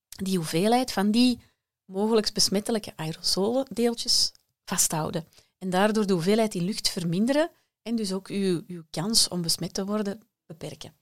die 0.07 0.37
hoeveelheid 0.37 0.91
van 0.91 1.11
die 1.11 1.39
mogelijk 1.85 2.33
besmettelijke 2.33 2.93
aerosoldeeltjes 2.95 4.31
vasthouden. 4.65 5.27
En 5.57 5.69
daardoor 5.69 6.05
de 6.07 6.13
hoeveelheid 6.13 6.55
in 6.55 6.63
lucht 6.63 6.89
verminderen 6.89 7.51
en 7.81 7.95
dus 7.95 8.13
ook 8.13 8.27
uw, 8.27 8.61
uw 8.67 8.83
kans 8.89 9.27
om 9.27 9.41
besmet 9.41 9.73
te 9.73 9.85
worden 9.85 10.19
beperken. 10.45 10.93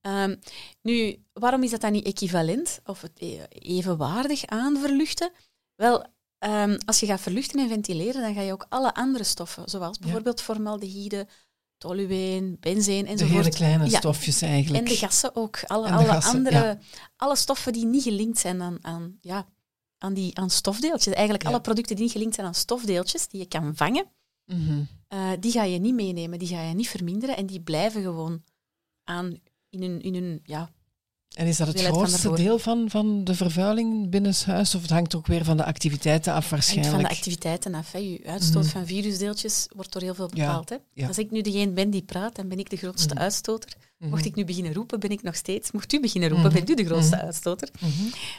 Ehm, 0.00 0.36
nu, 0.82 1.24
waarom 1.32 1.62
is 1.62 1.70
dat 1.70 1.80
dan 1.80 1.92
niet 1.92 2.06
equivalent 2.06 2.80
of 2.84 3.02
e- 3.14 3.46
evenwaardig 3.48 4.46
aan 4.46 4.78
verluchten? 4.78 5.32
Wel, 5.74 6.06
ehm, 6.44 6.78
als 6.84 7.00
je 7.00 7.06
gaat 7.06 7.20
verluchten 7.20 7.60
en 7.60 7.68
ventileren, 7.68 8.22
dan 8.22 8.34
ga 8.34 8.40
je 8.40 8.52
ook 8.52 8.66
alle 8.68 8.94
andere 8.94 9.24
stoffen, 9.24 9.68
zoals 9.68 9.98
bijvoorbeeld 9.98 10.40
formaldehyde, 10.40 11.26
tolueen, 11.78 12.56
benzeen 12.60 13.04
de 13.04 13.10
enzovoort. 13.10 13.44
hele 13.44 13.54
kleine 13.56 13.90
Ja. 13.90 13.98
stofjes 13.98 14.42
eigenlijk. 14.42 14.84
En 14.84 14.90
de 14.90 14.96
gassen 14.96 15.36
ook. 15.36 15.60
Alle, 15.66 15.86
de 15.86 15.92
alle 15.92 16.04
gassen, 16.06 16.36
andere, 16.36 16.56
ja. 16.56 16.78
alle 17.16 17.36
stoffen 17.36 17.72
die 17.72 17.84
niet 17.86 18.02
gelinkt 18.02 18.38
zijn 18.38 18.62
aan, 18.62 18.78
aan, 18.80 19.18
ja, 19.20 19.46
aan, 19.98 20.14
die, 20.14 20.38
aan 20.38 20.50
stofdeeltjes. 20.50 21.14
Eigenlijk 21.14 21.46
alle 21.46 21.60
producten 21.60 21.94
die 21.96 22.04
niet 22.04 22.12
gelinkt 22.12 22.34
zijn 22.34 22.46
aan 22.46 22.54
stofdeeltjes, 22.54 23.28
die 23.28 23.40
je 23.40 23.46
kan 23.48 23.76
vangen, 23.76 24.06
Mhm. 24.46 24.82
eh, 25.08 25.30
die 25.40 25.52
ga 25.52 25.62
je 25.62 25.78
niet 25.78 25.94
meenemen, 25.94 26.38
die 26.38 26.48
ga 26.48 26.62
je 26.62 26.74
niet 26.74 26.88
verminderen 26.88 27.36
en 27.36 27.46
die 27.46 27.60
blijven 27.60 28.02
gewoon 28.02 28.42
aan 29.04 29.40
in 29.68 29.82
hun, 29.82 30.00
in 30.02 30.14
hun 30.14 30.40
ja, 30.42 30.70
En 31.34 31.46
is 31.46 31.56
dat 31.56 31.66
het 31.66 31.80
van 31.82 31.92
grootste 31.92 32.16
ervoor. 32.16 32.36
deel 32.36 32.58
van, 32.58 32.90
van 32.90 33.24
de 33.24 33.34
vervuiling 33.34 34.10
binnenshuis? 34.10 34.74
Of 34.74 34.80
het 34.82 34.90
hangt 34.90 35.14
ook 35.14 35.26
weer 35.26 35.44
van 35.44 35.56
de 35.56 35.64
activiteiten 35.64 36.32
af 36.32 36.38
hangt 36.38 36.50
waarschijnlijk? 36.50 36.94
van 36.94 37.02
de 37.04 37.08
activiteiten 37.08 37.74
af. 37.74 37.92
Hè. 37.92 37.98
Je 37.98 38.20
uitstoot 38.26 38.62
Mhm. 38.62 38.72
van 38.72 38.86
virusdeeltjes 38.86 39.66
wordt 39.74 39.92
door 39.92 40.02
heel 40.02 40.14
veel 40.14 40.30
Ja, 40.34 40.46
bepaald. 40.46 40.68
Hè. 40.68 40.76
ja. 40.92 41.06
Als 41.06 41.18
ik 41.18 41.30
nu 41.30 41.40
degene 41.40 41.70
ben 41.72 41.90
die 41.90 42.02
praat, 42.02 42.36
dan 42.36 42.48
ben 42.48 42.58
ik 42.58 42.70
de 42.70 42.76
grootste 42.76 43.14
Mhm. 43.14 43.22
uitstoter. 43.22 43.70
Mhm. 43.98 44.10
Mocht 44.10 44.24
ik 44.24 44.34
nu 44.34 44.44
beginnen 44.44 44.72
roepen, 44.74 45.00
ben 45.00 45.10
ik 45.10 45.22
nog 45.22 45.34
steeds. 45.36 45.70
Mocht 45.72 45.92
u 45.92 46.00
beginnen 46.00 46.28
roepen, 46.30 46.46
Mhm. 46.46 46.54
bent 46.54 46.70
u 46.70 46.74
de 46.74 46.84
grootste 46.84 47.16
Mhm. 47.16 47.24
uitstoter. 47.24 47.68
Mhm. 47.80 47.90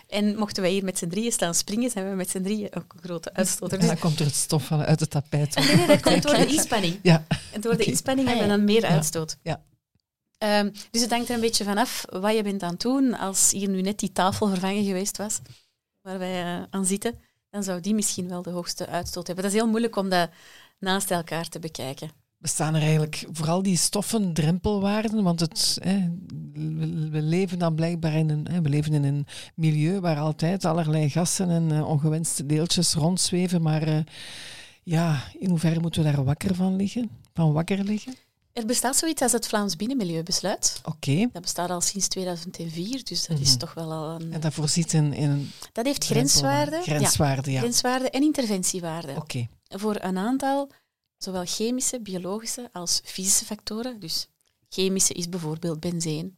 En 0.08 0.38
mochten 0.38 0.64
wij 0.64 0.72
hier 0.72 0.84
met 0.84 0.98
z'n 0.98 1.08
drieën 1.08 1.32
staan 1.32 1.56
springen, 1.56 1.90
zijn 1.92 2.10
we 2.10 2.16
met 2.16 2.30
z'n 2.30 2.42
drieën 2.42 2.68
ook 2.76 2.94
een 2.96 3.04
grote 3.04 3.34
uitstoter. 3.34 3.80
En 3.80 3.88
dan 3.88 4.00
komt 4.00 4.20
er 4.20 4.26
het 4.26 4.36
stof 4.36 4.66
van 4.66 4.82
uit 4.82 5.00
het 5.00 5.10
tapijt. 5.10 5.56
Nee, 5.56 5.76
nee, 5.76 5.88
dat 5.88 6.02
komt 6.02 6.24
door 6.24 6.36
de 6.38 6.46
inspanning. 6.56 7.00
Ja, 7.02 7.26
En 7.52 7.62
door 7.62 7.78
de 7.78 7.84
inspanning 7.84 8.28
Ah, 8.28 8.34
hebben 8.34 8.52
we 8.56 8.62
ja. 8.62 8.66
dan 8.66 8.74
meer 8.76 8.86
uitstoot. 8.86 9.38
Ja. 9.44 9.62
Ehm, 10.46 10.70
dus 10.92 11.02
het 11.02 11.12
hangt 11.12 11.30
er 11.30 11.36
een 11.36 11.42
beetje 11.42 11.64
vanaf 11.64 12.06
wat 12.10 12.36
je 12.36 12.44
bent 12.44 12.64
aan 12.64 12.72
het 12.72 12.82
doen. 12.82 13.18
Als 13.18 13.52
hier 13.52 13.70
nu 13.70 13.82
net 13.82 14.00
die 14.00 14.12
tafel 14.12 14.48
vervangen 14.48 14.84
geweest 14.84 15.18
was, 15.18 15.40
waar 16.02 16.20
wij 16.20 16.42
eh, 16.42 16.64
aan 16.70 16.86
zitten, 16.86 17.20
dan 17.50 17.64
zou 17.64 17.80
die 17.80 17.94
misschien 17.94 18.28
wel 18.28 18.42
de 18.42 18.50
hoogste 18.50 18.88
uitstoot 18.88 19.28
hebben. 19.28 19.44
Dat 19.44 19.54
is 19.54 19.60
heel 19.60 19.70
moeilijk 19.70 19.96
om 19.96 20.10
dat 20.10 20.30
naast 20.80 21.12
elkaar 21.12 21.50
te 21.50 21.60
bekijken. 21.60 22.10
bestaan 22.38 22.76
er 22.76 22.82
eigenlijk 22.82 23.26
vooral 23.32 23.64
die 23.64 23.78
stoffen 23.78 24.34
drempelwaarden? 24.34 25.24
Want 25.24 25.40
het, 25.40 25.78
we, 27.12 27.22
leven 27.22 27.60
dan 27.60 27.76
blijkbaar 27.76 28.14
in 28.14 28.30
een, 28.30 28.64
we 28.64 28.70
leven 28.70 28.94
in 28.94 29.04
een 29.04 29.28
milieu 29.56 30.00
waar 30.00 30.20
altijd 30.20 30.66
allerlei 30.66 31.10
gassen 31.10 31.50
en 31.50 31.72
eh, 31.72 31.88
ongewenste 31.88 32.46
deeltjes 32.46 32.94
rondzweven. 32.94 33.62
Maar 33.62 33.82
eh, 33.82 34.00
ja, 34.84 35.24
in 35.40 35.50
hoeverre 35.50 35.80
moeten 35.80 36.04
we 36.04 36.12
daar 36.12 36.24
wakker 36.24 36.56
van 36.56 36.76
liggen? 36.76 37.10
Van 37.34 37.54
wakker 37.54 37.84
liggen? 37.84 38.25
Er 38.56 38.66
bestaat 38.66 38.96
zoiets 38.96 39.22
als 39.22 39.32
het 39.32 39.48
Vlaams 39.48 39.76
Binnenmilieubesluit. 39.76 40.82
Oké. 40.84 41.30
Dat 41.32 41.42
bestaat 41.42 41.70
al 41.70 41.82
sinds 41.82 42.08
2004, 42.08 43.04
dus 43.04 43.26
dat 43.28 43.40
is 43.40 43.50
Mhm. 43.50 43.58
toch 43.58 43.74
wel 43.74 43.92
al 43.92 44.22
een... 44.22 44.34
En 44.34 44.40
dat 44.40 44.54
voorziet 44.54 44.94
in, 44.94 45.14
in 45.14 45.30
een 45.30 45.52
Dat 45.72 45.86
heeft 45.86 46.06
grenswaarden. 46.06 46.82
grenswaarde, 46.84 47.50
Ja, 47.50 47.56
ja. 47.56 47.60
grenswaarden 47.62 48.12
en 48.12 48.22
interventiewaarden. 48.22 49.16
Oké. 49.18 49.48
voor 49.68 49.96
een 50.02 50.18
aantal 50.18 50.70
zowel 51.18 51.46
chemische, 51.46 52.02
biologische 52.02 52.70
als 52.74 53.02
fysische 53.04 53.46
factoren. 53.46 54.00
Dus 54.00 54.28
chemische 54.70 55.14
is 55.14 55.30
bijvoorbeeld 55.30 55.80
benzeen 55.80 56.38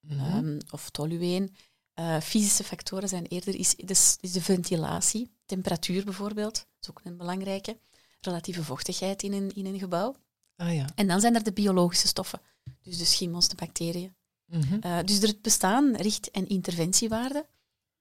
Mhm. 0.00 0.20
ehm, 0.20 0.58
of 0.70 0.90
tolueen. 0.90 1.54
Eh, 1.94 2.20
fysische 2.20 2.64
factoren 2.64 3.08
zijn 3.08 3.26
eerder 3.26 3.54
is, 3.54 3.74
is, 3.74 4.16
is 4.20 4.32
de 4.32 4.42
ventilatie, 4.42 5.30
temperatuur 5.46 6.04
bijvoorbeeld, 6.04 6.54
dat 6.54 6.64
is 6.80 6.90
ook 6.90 7.00
een 7.04 7.16
belangrijke. 7.16 7.78
Relatieve 8.20 8.64
vochtigheid 8.64 9.22
in 9.22 9.32
een, 9.32 9.50
in 9.54 9.66
een 9.66 9.78
gebouw. 9.78 10.14
Ah 10.58 10.74
ja. 10.74 10.86
En 10.94 11.06
dan 11.06 11.20
zijn 11.20 11.34
er 11.34 11.42
de 11.42 11.52
biologische 11.52 12.06
stoffen, 12.06 12.40
dus 12.82 12.98
de 12.98 13.04
schimmels, 13.04 13.48
de 13.48 13.56
bacteriën. 13.56 14.14
Mhm. 14.44 14.78
Eh, 14.80 14.98
dus 15.04 15.22
er 15.22 15.34
bestaan 15.42 15.96
richt- 15.96 16.30
en 16.30 16.48
interventiewaarden 16.48 17.46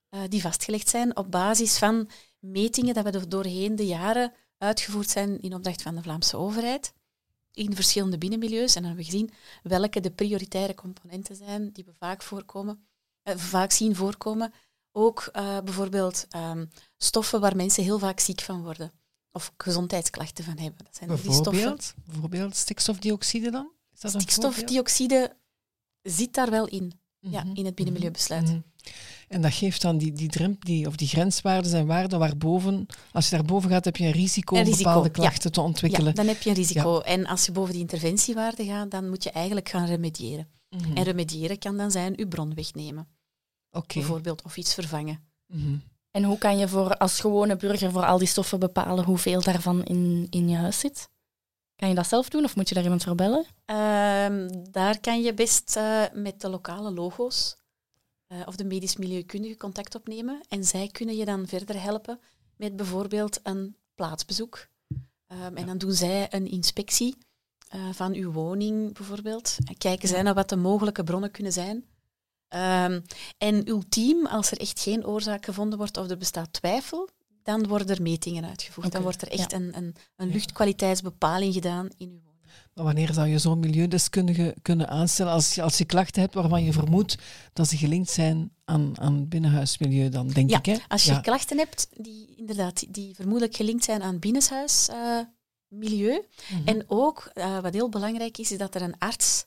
eh, 0.10 0.22
die 0.30 0.42
vastgelegd 0.42 0.90
zijn 0.90 1.18
op 1.18 1.32
basis 1.32 1.78
van 1.78 2.10
metingen 2.40 2.94
dat 2.94 3.04
we 3.04 3.12
do- 3.12 3.28
doorheen 3.28 3.76
de 3.76 3.86
jaren 3.86 4.34
uitgevoerd 4.58 5.10
zijn 5.10 5.42
in 5.42 5.54
opdracht 5.54 5.82
van 5.82 5.96
de 5.96 6.02
Vlaamse 6.02 6.38
overheid 6.38 6.94
in 7.52 7.76
verschillende 7.76 8.18
binnenmilieus. 8.18 8.76
En 8.76 8.82
dan 8.82 8.92
hebben 8.92 9.06
we 9.06 9.12
gezien 9.12 9.32
welke 9.64 10.00
de 10.00 10.12
prioritaire 10.12 10.76
componenten 10.76 11.36
zijn 11.36 11.72
die 11.72 11.86
we 11.86 11.94
vaak, 11.94 12.22
voorkomen, 12.22 12.88
eh, 13.24 13.38
vaak 13.38 13.72
zien 13.72 13.96
voorkomen. 13.96 14.54
Ook 14.92 15.30
bijvoorbeeld 15.64 16.26
ehm, 16.30 16.66
stoffen 16.98 17.40
waar 17.40 17.56
mensen 17.56 17.84
heel 17.84 18.00
vaak 18.00 18.20
ziek 18.20 18.42
van 18.42 18.64
worden 18.64 18.92
of 19.38 19.54
gezondheidsklachten 19.58 20.44
van 20.44 20.58
hebben. 20.58 20.86
Dat 20.86 20.96
zijn 20.96 21.10
die 21.10 21.18
stoffen. 21.20 21.44
Bijvoorbeeld, 21.52 21.94
bijvoorbeeld 22.06 22.56
stikstofdioxide 22.56 23.52
dan? 23.52 23.72
Is 23.94 24.00
dat? 24.00 24.12
Stikstofdioxide 24.12 25.36
zit 26.02 26.34
daar 26.34 26.50
wel 26.50 26.68
in. 26.68 27.00
Ja, 27.20 27.44
Mhm. 27.44 27.56
in 27.56 27.66
het 27.66 27.76
binnenmilieubesluit. 27.76 28.44
Mhm. 28.44 28.60
En 29.28 29.42
dat 29.42 29.54
geeft 29.54 29.82
dan 29.82 29.98
die, 29.98 30.12
die, 30.12 30.30
dremp, 30.30 30.66
die, 30.66 30.88
of 30.88 30.96
die 30.96 31.08
grenswaarden 31.08 31.72
zijn 31.72 31.86
waarden 31.86 32.20
waarboven, 32.20 32.86
als 33.12 33.30
je 33.30 33.36
daarboven 33.36 33.70
gaat, 33.70 33.86
heb 33.86 33.98
je 33.98 34.06
een 34.06 34.12
risico 34.12 34.56
om 34.56 34.70
bepaalde 34.70 35.08
ja. 35.08 35.14
klachten 35.14 35.52
te 35.52 35.62
ontwikkelen. 35.62 36.08
Ja, 36.08 36.14
dan 36.14 36.28
heb 36.28 36.42
je 36.42 36.50
een 36.50 36.56
risico. 36.56 37.00
En 37.00 37.26
als 37.26 37.46
je 37.46 37.52
boven 37.52 37.72
die 37.72 37.82
interventiewaarde 37.82 38.66
gaat, 38.66 38.92
dan 38.92 39.10
moet 39.10 39.24
je 39.24 39.32
eigenlijk 39.32 39.70
gaan 39.70 39.86
remediëren. 39.86 40.48
Mhm. 40.70 40.98
En 40.98 41.04
remediëren 41.04 41.60
kan 41.60 41.78
dan 41.78 41.92
zijn 41.92 42.14
je 42.16 42.28
bron 42.28 42.54
wegnemen, 42.54 43.08
Oké. 43.72 43.94
bijvoorbeeld, 44.00 44.42
of 44.42 44.58
iets 44.58 44.74
vervangen. 44.74 45.20
Mhm. 45.48 45.78
En 46.12 46.24
hoe 46.24 46.38
kan 46.38 46.58
je 46.58 46.68
voor, 46.68 46.98
als 46.98 47.20
gewone 47.20 47.56
burger 47.56 47.92
voor 47.92 48.06
al 48.06 48.18
die 48.18 48.28
stoffen 48.28 48.60
bepalen 48.60 49.04
hoeveel 49.04 49.42
daarvan 49.42 49.84
in, 49.84 50.28
in 50.30 50.50
je 50.50 50.56
huis 50.56 50.80
zit? 50.80 51.10
Kan 51.76 51.90
je 51.90 51.96
dat 51.96 52.08
zelf 52.08 52.30
doen 52.30 52.44
of 52.44 52.56
moet 52.56 52.70
je 52.70 52.76
daar 52.76 52.84
iemand 52.84 53.04
voor 53.04 53.16
bellen? 53.16 53.46
Ehm, 53.66 54.50
daar 54.72 55.00
kan 55.00 55.22
je 55.22 55.34
best 55.34 55.76
eh, 55.76 56.04
met 56.14 56.42
de 56.42 56.50
lokale 56.50 56.92
logo's 56.92 57.58
eh, 58.28 58.42
of 58.46 58.56
de 58.56 58.64
medisch 58.64 58.98
milieukundige 58.98 59.58
contact 59.58 59.96
opnemen. 59.96 60.42
En 60.48 60.64
zij 60.64 60.88
kunnen 60.88 61.16
je 61.16 61.26
dan 61.26 61.48
verder 61.48 61.82
helpen 61.82 62.20
met 62.56 62.76
bijvoorbeeld 62.76 63.40
een 63.44 63.76
plaatsbezoek. 63.96 64.68
Ehm, 65.28 65.56
en 65.56 65.66
dan 65.66 65.78
doen 65.78 65.94
zij 65.94 66.28
een 66.30 66.48
inspectie 66.48 67.18
eh, 67.68 67.90
van 67.92 68.14
uw 68.14 68.32
woning 68.32 68.94
bijvoorbeeld. 68.94 69.58
En 69.66 69.78
kijken 69.78 70.08
zij 70.08 70.22
naar 70.22 70.34
wat 70.34 70.50
de 70.50 70.56
mogelijke 70.56 71.04
bronnen 71.04 71.32
kunnen 71.32 71.54
zijn. 71.54 71.86
Ehm, 72.48 73.00
en 73.38 73.68
ultiem, 73.70 74.26
als 74.26 74.52
er 74.52 74.58
echt 74.60 74.80
geen 74.80 75.06
oorzaak 75.06 75.46
gevonden 75.46 75.78
wordt 75.78 75.98
of 75.98 76.10
er 76.10 76.18
bestaat 76.18 76.54
twijfel, 76.54 77.10
dan 77.44 77.68
worden 77.68 77.88
er 77.96 78.02
metingen 78.02 78.46
uitgevoerd. 78.46 78.92
Dan 78.92 79.02
wordt 79.02 79.22
er 79.22 79.28
echt 79.28 79.52
ja. 79.52 79.58
een, 79.58 79.78
een, 79.78 79.96
een 80.16 80.30
luchtkwaliteitsbepaling 80.32 81.54
gedaan 81.54 81.88
in 81.98 82.10
uw 82.10 82.20
woning. 82.24 82.46
Maar 82.74 82.86
wanneer 82.86 83.14
zou 83.14 83.28
je 83.28 83.38
zo'n 83.38 83.60
milieudeskundige 83.60 84.56
kunnen 84.62 84.90
aanstellen 84.90 85.32
als 85.32 85.56
je, 85.56 85.62
als 85.62 85.78
je 85.78 85.86
klachten 85.86 86.22
hebt 86.22 86.34
waarvan 86.34 86.64
je 86.64 86.72
vermoedt 86.74 87.16
dat 87.54 87.68
ze 87.68 87.78
gelinkt 87.78 88.10
zijn 88.10 88.52
aan, 88.66 89.00
aan 89.00 89.28
binnenhuismilieu 89.28 90.10
dan, 90.10 90.28
denk 90.28 90.50
Ja, 90.50 90.58
ik? 90.58 90.66
Hè? 90.66 90.78
Als 90.88 91.04
je 91.04 91.12
Ja. 91.12 91.20
klachten 91.20 91.58
hebt 91.58 91.88
die 91.92 92.36
inderdaad 92.36 92.84
die- 92.94 93.16
vermoedelijk 93.16 93.56
gelinkt 93.56 93.84
zijn 93.84 94.02
aan 94.02 94.20
binnenshuismilieu, 94.20 95.26
milieu, 95.68 96.22
Mhm. 96.52 96.68
en 96.68 96.84
ook 96.88 97.30
eh, 97.34 97.60
wat 97.60 97.74
heel 97.74 97.90
belangrijk 97.90 98.38
is, 98.38 98.52
is 98.52 98.58
dat 98.58 98.76
er 98.76 98.82
een 98.82 98.98
arts 98.98 99.46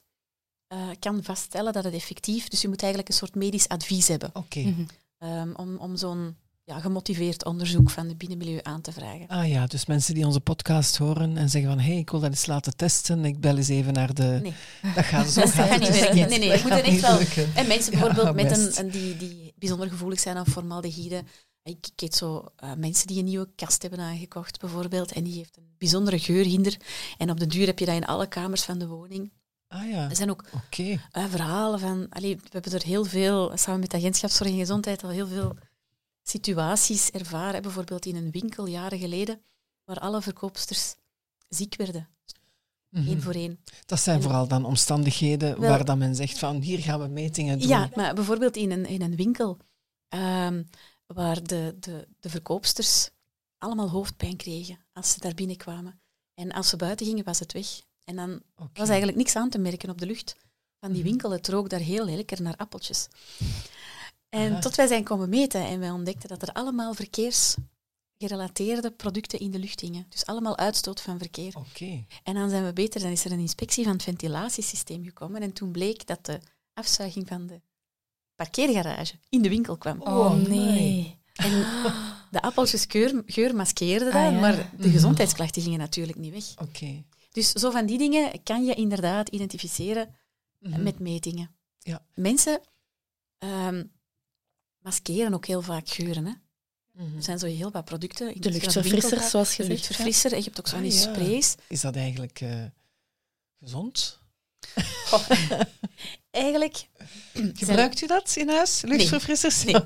eh, 0.70 0.88
kan 0.98 1.22
vaststellen 1.22 1.72
dat 1.72 1.84
het 1.84 1.94
effectief, 1.94 2.48
dus 2.48 2.60
je 2.60 2.68
moet 2.68 2.80
eigenlijk 2.80 3.12
een 3.12 3.18
soort 3.18 3.34
medisch 3.34 3.68
advies 3.68 4.08
hebben 4.08 4.30
Oké. 4.32 4.58
Mhm. 4.60 4.82
ehm, 5.18 5.52
om, 5.54 5.76
om 5.76 5.96
zo'n 5.96 6.36
ja, 6.64 6.78
gemotiveerd 6.80 7.44
onderzoek 7.44 7.90
van 7.90 8.08
het 8.08 8.18
binnenmilieu 8.18 8.58
aan 8.62 8.80
te 8.80 8.92
vragen. 8.92 9.26
Ah 9.28 9.48
ja, 9.48 9.66
dus 9.66 9.86
mensen 9.86 10.14
die 10.14 10.26
onze 10.26 10.40
podcast 10.40 10.96
horen 10.96 11.36
en 11.36 11.48
zeggen 11.50 11.70
van 11.70 11.80
hé, 11.80 11.90
hey, 11.90 11.98
ik 11.98 12.10
wil 12.10 12.20
dat 12.20 12.30
eens 12.30 12.46
laten 12.46 12.76
testen, 12.76 13.24
ik 13.24 13.40
bel 13.40 13.56
eens 13.56 13.68
even 13.68 13.92
naar 13.92 14.14
de... 14.14 14.38
Nee. 14.42 14.52
Dat 14.94 15.04
gaat 15.04 15.28
zo 15.30 15.40
Dat 15.40 15.50
gaat 15.50 15.68
gaat 15.68 15.70
het 15.70 15.80
niet 15.80 15.90
dus 15.92 16.00
werken. 16.00 16.28
Nee, 16.28 16.38
nee, 16.38 16.48
Dat 16.48 16.58
je 16.60 16.64
moet 16.64 16.72
er 16.78 16.84
echt 16.84 16.90
niet 16.92 17.00
wel- 17.00 17.18
lukken. 17.18 17.50
En 17.54 17.66
mensen 17.66 17.92
Ja, 17.92 17.98
bijvoorbeeld 17.98 18.34
met 18.36 18.58
een, 18.58 18.84
een 18.84 18.90
die, 18.90 19.16
die 19.16 19.52
bijzonder 19.58 19.88
gevoelig 19.88 20.20
zijn 20.20 20.36
aan 20.36 20.46
formaldehyde. 20.46 21.22
Ik, 21.62 21.86
ik 21.86 21.92
weet 22.00 22.14
zo 22.14 22.44
eh, 22.56 22.72
mensen 22.76 23.06
die 23.06 23.18
een 23.18 23.24
nieuwe 23.24 23.48
kast 23.56 23.82
hebben 23.82 24.00
aangekocht, 24.00 24.60
bijvoorbeeld, 24.60 25.12
en 25.12 25.22
die 25.24 25.34
heeft 25.36 25.56
een 25.56 25.74
bijzondere 25.78 26.18
geurhinder. 26.18 26.76
En 27.18 27.30
op 27.30 27.40
de 27.40 27.46
duur 27.46 27.66
heb 27.66 27.78
je 27.78 27.84
dat 27.86 27.94
in 27.94 28.06
alle 28.06 28.26
kamers 28.28 28.62
van 28.62 28.78
de 28.78 28.86
woning. 28.86 29.30
Ah 29.72 29.88
ja, 29.88 30.08
Er 30.10 30.16
zijn 30.16 30.30
ook 30.30 30.44
eh, 31.10 31.24
verhalen 31.24 31.80
van... 31.80 32.06
Allee, 32.08 32.36
we 32.36 32.48
hebben 32.50 32.72
er 32.72 32.82
heel 32.82 33.04
veel, 33.04 33.56
samen 33.56 33.80
met 33.80 33.90
de 33.90 33.96
agentschap 33.96 34.30
Zorg 34.30 34.50
en 34.50 34.56
Gezondheid, 34.56 35.04
al 35.04 35.10
heel 35.10 35.26
veel 35.26 35.56
situaties 36.22 37.10
ervaren. 37.10 37.62
Bijvoorbeeld 37.62 38.06
in 38.06 38.16
een 38.16 38.30
winkel, 38.30 38.66
jaren 38.66 38.98
geleden, 38.98 39.42
waar 39.84 39.98
alle 39.98 40.22
verkoopsters 40.22 40.94
ziek 41.48 41.76
werden. 41.76 42.08
Mhm. 42.88 43.06
één 43.08 43.22
voor 43.22 43.34
één. 43.34 43.60
Dat 43.86 44.00
zijn 44.00 44.16
En- 44.16 44.22
vooral 44.22 44.48
dan 44.48 44.64
omstandigheden 44.64 45.60
Wel- 45.60 45.70
waar 45.70 45.84
dan 45.84 45.98
men 45.98 46.14
zegt 46.14 46.38
van 46.38 46.60
hier 46.60 46.78
gaan 46.78 47.00
we 47.00 47.06
metingen 47.06 47.58
doen. 47.58 47.68
Ja, 47.68 47.90
maar 47.94 48.14
bijvoorbeeld 48.14 48.56
in 48.56 48.70
een, 48.70 48.86
in 48.86 49.02
een 49.02 49.16
winkel 49.16 49.58
ehm, 50.08 50.62
waar 51.06 51.42
de, 51.42 51.76
de, 51.80 52.08
de 52.20 52.30
verkoopsters 52.30 53.10
allemaal 53.58 53.90
hoofdpijn 53.90 54.36
kregen 54.36 54.78
als 54.92 55.12
ze 55.12 55.20
daar 55.20 55.34
binnenkwamen. 55.34 56.00
En 56.34 56.52
als 56.52 56.68
ze 56.68 56.76
buiten 56.76 57.06
gingen, 57.06 57.24
was 57.24 57.38
het 57.38 57.52
weg. 57.52 57.66
En 58.10 58.16
dan 58.16 58.40
was 58.74 58.88
eigenlijk 58.88 59.18
niks 59.18 59.36
aan 59.36 59.48
te 59.50 59.58
merken 59.58 59.90
op 59.90 59.98
de 59.98 60.06
lucht 60.06 60.36
van 60.80 60.90
die 60.92 61.00
Mhm. 61.00 61.08
winkel. 61.10 61.30
Het 61.30 61.48
rook 61.48 61.68
daar 61.68 61.80
heel 61.80 62.04
lekker 62.06 62.42
naar 62.42 62.56
appeltjes. 62.56 63.08
En 64.28 64.50
Aha. 64.52 64.60
tot 64.60 64.74
wij 64.74 64.86
zijn 64.86 65.04
komen 65.04 65.28
meten 65.28 65.66
en 65.66 65.80
wij 65.80 65.90
ontdekten 65.90 66.28
dat 66.28 66.42
er 66.42 66.52
allemaal 66.52 66.94
verkeersgerelateerde 66.94 68.90
producten 68.90 69.38
in 69.38 69.50
de 69.50 69.58
lucht 69.58 69.80
hingen. 69.80 70.06
Dus 70.08 70.26
allemaal 70.26 70.56
uitstoot 70.58 71.00
van 71.00 71.18
verkeer. 71.18 71.52
En 72.22 72.34
dan 72.34 72.50
zijn 72.50 72.64
we 72.64 72.72
beter, 72.72 73.00
dan 73.00 73.10
is 73.10 73.24
er 73.24 73.32
een 73.32 73.38
inspectie 73.38 73.84
van 73.84 73.92
het 73.92 74.02
ventilatiesysteem 74.02 75.04
gekomen. 75.04 75.42
En 75.42 75.52
toen 75.52 75.70
bleek 75.70 76.06
dat 76.06 76.26
de 76.26 76.38
afzuiging 76.74 77.28
van 77.28 77.46
de 77.46 77.60
parkeergarage 78.34 79.14
in 79.28 79.42
de 79.42 79.48
winkel 79.48 79.76
kwam. 79.76 80.02
Oh 80.02 80.32
nee. 80.34 81.18
En 81.34 81.50
de 82.30 82.42
appeltjes 82.42 82.84
geur, 83.26 83.54
maskeerde 83.56 84.04
dat, 84.04 84.14
Ah, 84.14 84.32
ja. 84.32 84.40
maar 84.40 84.56
de 84.56 84.66
Mhm. 84.76 84.90
gezondheidsklachten 84.90 85.62
gingen 85.62 85.78
natuurlijk 85.78 86.18
niet 86.18 86.32
weg. 86.32 86.68
Oké. 86.68 87.02
Dus 87.30 87.50
zo 87.52 87.70
van 87.70 87.86
die 87.86 87.98
dingen 87.98 88.42
kan 88.42 88.64
je 88.64 88.74
inderdaad 88.74 89.28
identificeren 89.28 90.14
Mhm. 90.58 90.82
met 90.82 90.98
metingen. 90.98 91.50
Ja. 91.78 92.04
Mensen 92.14 92.60
ehm, 93.38 93.84
maskeren 94.78 95.34
ook 95.34 95.46
heel 95.46 95.62
vaak 95.62 95.88
geuren. 95.88 96.26
Hè. 96.26 96.32
Mhm. 96.92 97.16
Er 97.16 97.22
zijn 97.22 97.38
zo 97.38 97.46
heel 97.46 97.70
wat 97.70 97.84
producten. 97.84 98.40
De 98.40 98.50
Ik 98.50 98.64
als 98.64 98.74
je 98.74 99.20
zoals 99.28 99.56
De 99.56 99.66
luchtverfrisser. 99.66 100.30
En 100.32 100.38
je 100.38 100.44
hebt 100.44 100.58
ook 100.58 100.68
zo 100.68 100.76
van 100.76 100.84
Ah, 100.86 100.92
ja. 100.92 100.98
sprays. 100.98 101.54
Is 101.68 101.80
dat 101.80 101.96
eigenlijk 101.96 102.40
eh, 102.40 102.64
gezond? 103.60 104.18
Eigenlijk... 106.30 106.88
Gebruikt 107.54 108.00
u 108.02 108.06
dat 108.06 108.36
in 108.36 108.48
huis? 108.48 108.80
Luchtverfrissers? 108.80 109.64
Nee. 109.64 109.74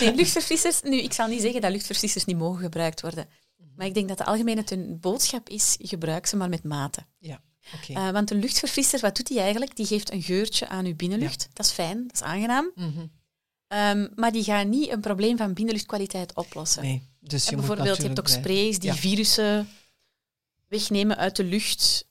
Nee, 0.00 0.14
luchtverfrissers. 0.14 0.82
Nu, 0.82 0.96
ik 1.00 1.12
zal 1.12 1.28
niet 1.28 1.40
zeggen 1.40 1.60
dat 1.60 1.70
luchtverfrissers 1.70 2.24
niet 2.24 2.36
mogen 2.36 2.60
gebruikt 2.62 3.00
worden. 3.00 3.28
Maar 3.76 3.86
ik 3.86 3.94
denk 3.94 4.08
dat 4.08 4.18
de 4.18 4.24
algemene 4.24 4.64
ten 4.64 5.00
boodschap 5.00 5.48
is, 5.48 5.76
gebruik 5.80 6.26
ze 6.26 6.36
maar 6.36 6.48
met 6.48 6.64
mate. 6.64 7.00
Oké. 7.74 7.92
Eh, 7.92 8.10
want 8.10 8.30
een 8.30 8.38
luchtverfrisser, 8.40 9.00
wat 9.00 9.16
doet 9.16 9.26
die 9.26 9.40
eigenlijk? 9.40 9.76
Die 9.76 9.86
geeft 9.86 10.12
een 10.12 10.22
geurtje 10.22 10.68
aan 10.68 10.84
uw 10.84 10.94
binnenlucht. 10.96 11.48
Dat 11.52 11.66
is 11.66 11.72
fijn, 11.72 12.02
dat 12.06 12.14
is 12.14 12.22
aangenaam. 12.22 12.70
Mhm. 12.74 13.06
Ehm, 13.68 14.06
maar 14.14 14.32
die 14.32 14.44
gaan 14.44 14.68
niet 14.68 14.90
een 14.90 15.00
probleem 15.00 15.36
van 15.36 15.52
binnenluchtkwaliteit 15.54 16.34
oplossen. 16.34 16.82
Nee, 16.82 17.02
dus 17.20 17.44
je 17.44 17.50
En 17.50 17.56
bijvoorbeeld, 17.56 17.96
je 17.96 18.02
hebt 18.02 18.18
ook 18.18 18.28
sprays 18.28 18.78
die 18.78 18.90
Ja. 18.90 18.96
virussen 18.96 19.68
wegnemen 20.68 21.16
uit 21.16 21.36
de 21.36 21.44
lucht. 21.44 22.06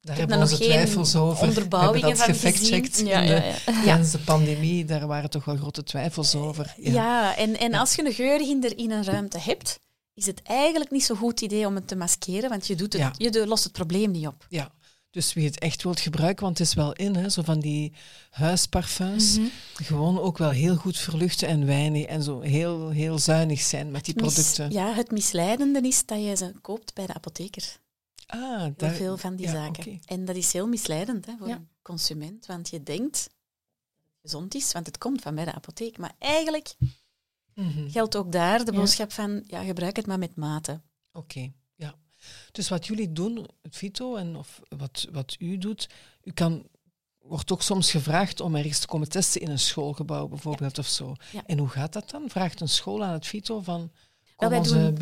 Daar 0.00 0.16
hebben 0.16 0.36
we 0.36 0.42
onze 0.42 0.56
twijfels 0.58 1.16
over. 1.16 1.46
onderbouwingen 1.48 2.00
we 2.10 2.16
hebben 2.16 2.26
dat 2.26 2.36
gefactcheckt 2.36 2.90
gezien. 2.90 3.06
Ja, 3.06 3.20
in 3.20 3.26
de- 3.26 3.32
ja, 3.32 3.44
ja. 3.72 3.82
tijdens 3.84 4.10
de 4.10 4.18
pandemie. 4.18 4.84
Daar 4.84 5.06
waren 5.06 5.30
toch 5.30 5.44
wel 5.44 5.56
grote 5.56 5.82
twijfels 5.82 6.34
over. 6.34 6.74
Ja, 6.78 7.36
en, 7.36 7.58
en 7.58 7.70
Ja. 7.70 7.78
als 7.78 7.94
je 7.94 8.04
een 8.06 8.12
geurhinder 8.12 8.78
in 8.78 8.90
een 8.90 9.04
ruimte 9.04 9.38
hebt, 9.38 9.78
is 10.14 10.26
het 10.26 10.42
eigenlijk 10.42 10.90
niet 10.90 11.04
zo'n 11.04 11.16
goed 11.16 11.40
idee 11.40 11.66
om 11.66 11.74
het 11.74 11.88
te 11.88 11.96
maskeren, 11.96 12.48
want 12.50 12.66
je, 12.66 12.74
doet 12.74 12.92
het, 12.92 13.02
Ja. 13.02 13.30
je 13.30 13.46
lost 13.46 13.64
het 13.64 13.72
probleem 13.72 14.10
niet 14.10 14.26
op. 14.26 14.46
Ja, 14.48 14.72
dus 15.10 15.32
wie 15.32 15.44
het 15.46 15.58
echt 15.58 15.82
wilt 15.82 16.00
gebruiken, 16.00 16.44
want 16.44 16.58
het 16.58 16.66
is 16.66 16.74
wel 16.74 16.92
in, 16.92 17.14
hè, 17.16 17.28
zo 17.28 17.42
van 17.42 17.60
die 17.60 17.92
huisparfums, 18.30 19.36
Mhm. 19.38 19.46
gewoon 19.74 20.20
ook 20.20 20.38
wel 20.38 20.50
heel 20.50 20.76
goed 20.76 20.98
verluchten 20.98 21.48
en 21.48 21.66
weinig 21.66 22.04
en 22.06 22.22
zo 22.22 22.40
heel, 22.40 22.88
heel 22.90 23.18
zuinig 23.18 23.60
zijn 23.60 23.90
met 23.90 24.04
die 24.04 24.14
Mis- 24.14 24.32
producten. 24.34 24.70
ja, 24.70 24.94
het 24.94 25.10
misleidende 25.10 25.80
is 25.80 26.06
dat 26.06 26.18
je 26.24 26.36
ze 26.36 26.52
koopt 26.60 26.94
bij 26.94 27.06
de 27.06 27.14
apotheker. 27.14 27.76
Ah, 28.26 28.60
Heel 28.62 28.72
daar, 28.76 28.92
veel 28.94 29.16
van 29.16 29.36
die 29.36 29.46
ja, 29.46 29.52
zaken. 29.52 30.00
En 30.06 30.24
dat 30.24 30.36
is 30.36 30.52
heel 30.52 30.66
misleidend 30.68 31.26
hè, 31.26 31.32
voor 31.38 31.48
Ja. 31.48 31.54
een 31.54 31.68
consument, 31.82 32.46
want 32.46 32.68
je 32.70 32.82
denkt 32.82 33.12
dat 33.12 33.32
het 34.02 34.20
gezond 34.22 34.54
is, 34.54 34.72
want 34.72 34.86
het 34.86 34.98
komt 34.98 35.22
van 35.22 35.34
bij 35.34 35.44
de 35.44 35.52
apotheek. 35.52 35.98
Maar 35.98 36.12
eigenlijk 36.18 36.74
Mhm. 37.54 37.88
geldt 37.88 38.16
ook 38.16 38.32
daar 38.32 38.64
de 38.64 38.72
Ja. 38.72 38.78
boodschap 38.78 39.12
van, 39.12 39.44
ja, 39.46 39.62
gebruik 39.62 39.96
het 39.96 40.06
maar 40.06 40.18
met 40.18 40.36
mate. 40.36 40.80
Oké, 41.12 41.52
ja. 41.74 41.94
Dus 42.52 42.68
wat 42.68 42.86
jullie 42.86 43.12
doen, 43.12 43.46
het 43.62 43.76
Vito, 43.76 44.16
en 44.16 44.36
of 44.36 44.60
wat, 44.68 45.06
wat 45.12 45.36
u 45.38 45.58
doet, 45.58 45.88
u 46.22 46.32
kan, 46.32 46.66
wordt 47.18 47.52
ook 47.52 47.62
soms 47.62 47.90
gevraagd 47.90 48.40
om 48.40 48.54
ergens 48.56 48.78
te 48.78 48.86
komen 48.86 49.08
testen 49.08 49.40
in 49.40 49.50
een 49.50 49.58
schoolgebouw 49.58 50.28
bijvoorbeeld 50.28 50.78
of 50.78 50.86
zo. 50.86 51.14
Ja. 51.32 51.42
En 51.46 51.58
hoe 51.58 51.68
gaat 51.68 51.92
dat 51.92 52.10
dan? 52.10 52.28
Vraagt 52.30 52.60
een 52.60 52.68
school 52.68 53.04
aan 53.04 53.12
het 53.12 53.26
Vito 53.26 53.60
van, 53.60 53.90
kom 54.36 54.48
wij 54.48 54.58
onze 54.58 54.74
doen- 54.74 54.94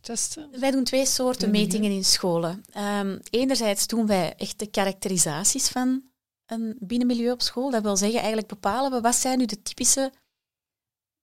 testen? 0.00 0.60
Wij 0.60 0.70
doen 0.70 0.84
twee 0.84 1.06
soorten 1.06 1.50
metingen 1.50 1.90
in 1.90 2.04
scholen. 2.04 2.62
Ehm, 2.72 3.18
enerzijds 3.30 3.86
doen 3.86 4.06
wij 4.06 4.34
echt 4.36 4.58
de 4.58 4.66
karakterisaties 4.66 5.68
van 5.68 6.02
een 6.46 6.76
binnenmilieu 6.80 7.30
op 7.30 7.42
school. 7.42 7.70
Dat 7.70 7.82
wil 7.82 7.96
zeggen, 7.96 8.18
eigenlijk 8.18 8.48
bepalen 8.48 8.90
we 8.90 9.00
wat 9.00 9.14
zijn 9.14 9.38
nu 9.38 9.44
de 9.46 9.62
typische 9.62 10.12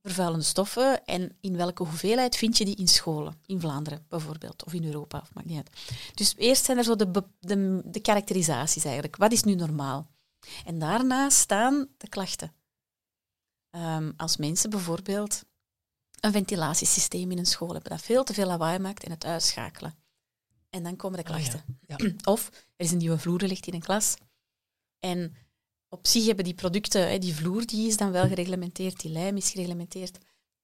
vervuilende 0.08 0.46
stoffen 0.46 1.06
en 1.06 1.38
in 1.42 1.58
welke 1.58 1.84
hoeveelheid 1.84 2.36
vind 2.36 2.58
je 2.58 2.66
die 2.66 2.76
in 2.76 2.88
scholen. 2.88 3.42
In 3.46 3.60
Vlaanderen 3.60 4.06
bijvoorbeeld, 4.10 4.66
of 4.66 4.74
in 4.74 4.86
Europa, 4.86 5.20
of 5.20 5.34
maakt 5.34 5.48
niet 5.48 5.58
uit. 5.58 5.70
Dus 6.14 6.34
eerst 6.38 6.66
zijn 6.66 6.78
er 6.78 6.84
zo 6.84 6.96
de, 6.96 7.24
de, 7.40 7.82
de 7.86 8.00
karakterisaties 8.00 8.84
eigenlijk. 8.84 9.16
Wat 9.16 9.32
is 9.32 9.44
nu 9.44 9.56
normaal? 9.56 10.08
En 10.66 10.80
daarna 10.80 11.30
staan 11.30 11.88
de 11.98 12.10
klachten. 12.10 12.54
Ehm, 13.70 14.12
als 14.18 14.38
mensen 14.38 14.70
bijvoorbeeld 14.70 15.44
een 16.20 16.32
ventilatiesysteem 16.32 17.32
in 17.32 17.38
een 17.38 17.46
school 17.46 17.74
hebben 17.74 17.92
dat 17.92 18.02
veel 18.02 18.24
te 18.24 18.34
veel 18.34 18.48
lawaai 18.48 18.80
maakt 18.80 19.04
en 19.04 19.12
het 19.12 19.26
uitschakelen. 19.26 19.96
En 20.70 20.84
dan 20.84 20.96
komen 20.96 21.24
de 21.24 21.32
Ah, 21.32 21.40
ja. 21.40 21.48
klachten. 21.48 21.80
Ja. 21.88 21.98
Of 22.34 22.48
er 22.48 22.86
is 22.86 22.92
een 22.92 22.98
nieuwe 22.98 23.18
vloerlicht 23.18 23.68
in 23.68 23.74
een 23.74 23.80
klas. 23.80 24.16
En 25.00 25.36
op 25.90 26.08
zich 26.08 26.26
hebben 26.26 26.44
die 26.44 26.54
producten, 26.54 27.22
die 27.22 27.36
vloer 27.36 27.66
die 27.66 27.88
is 27.88 27.98
dan 27.98 28.12
wel 28.12 28.28
gereglementeerd, 28.28 29.00
die 29.00 29.12
lijm 29.12 29.38
is 29.38 29.52
gereglementeerd 29.52 30.18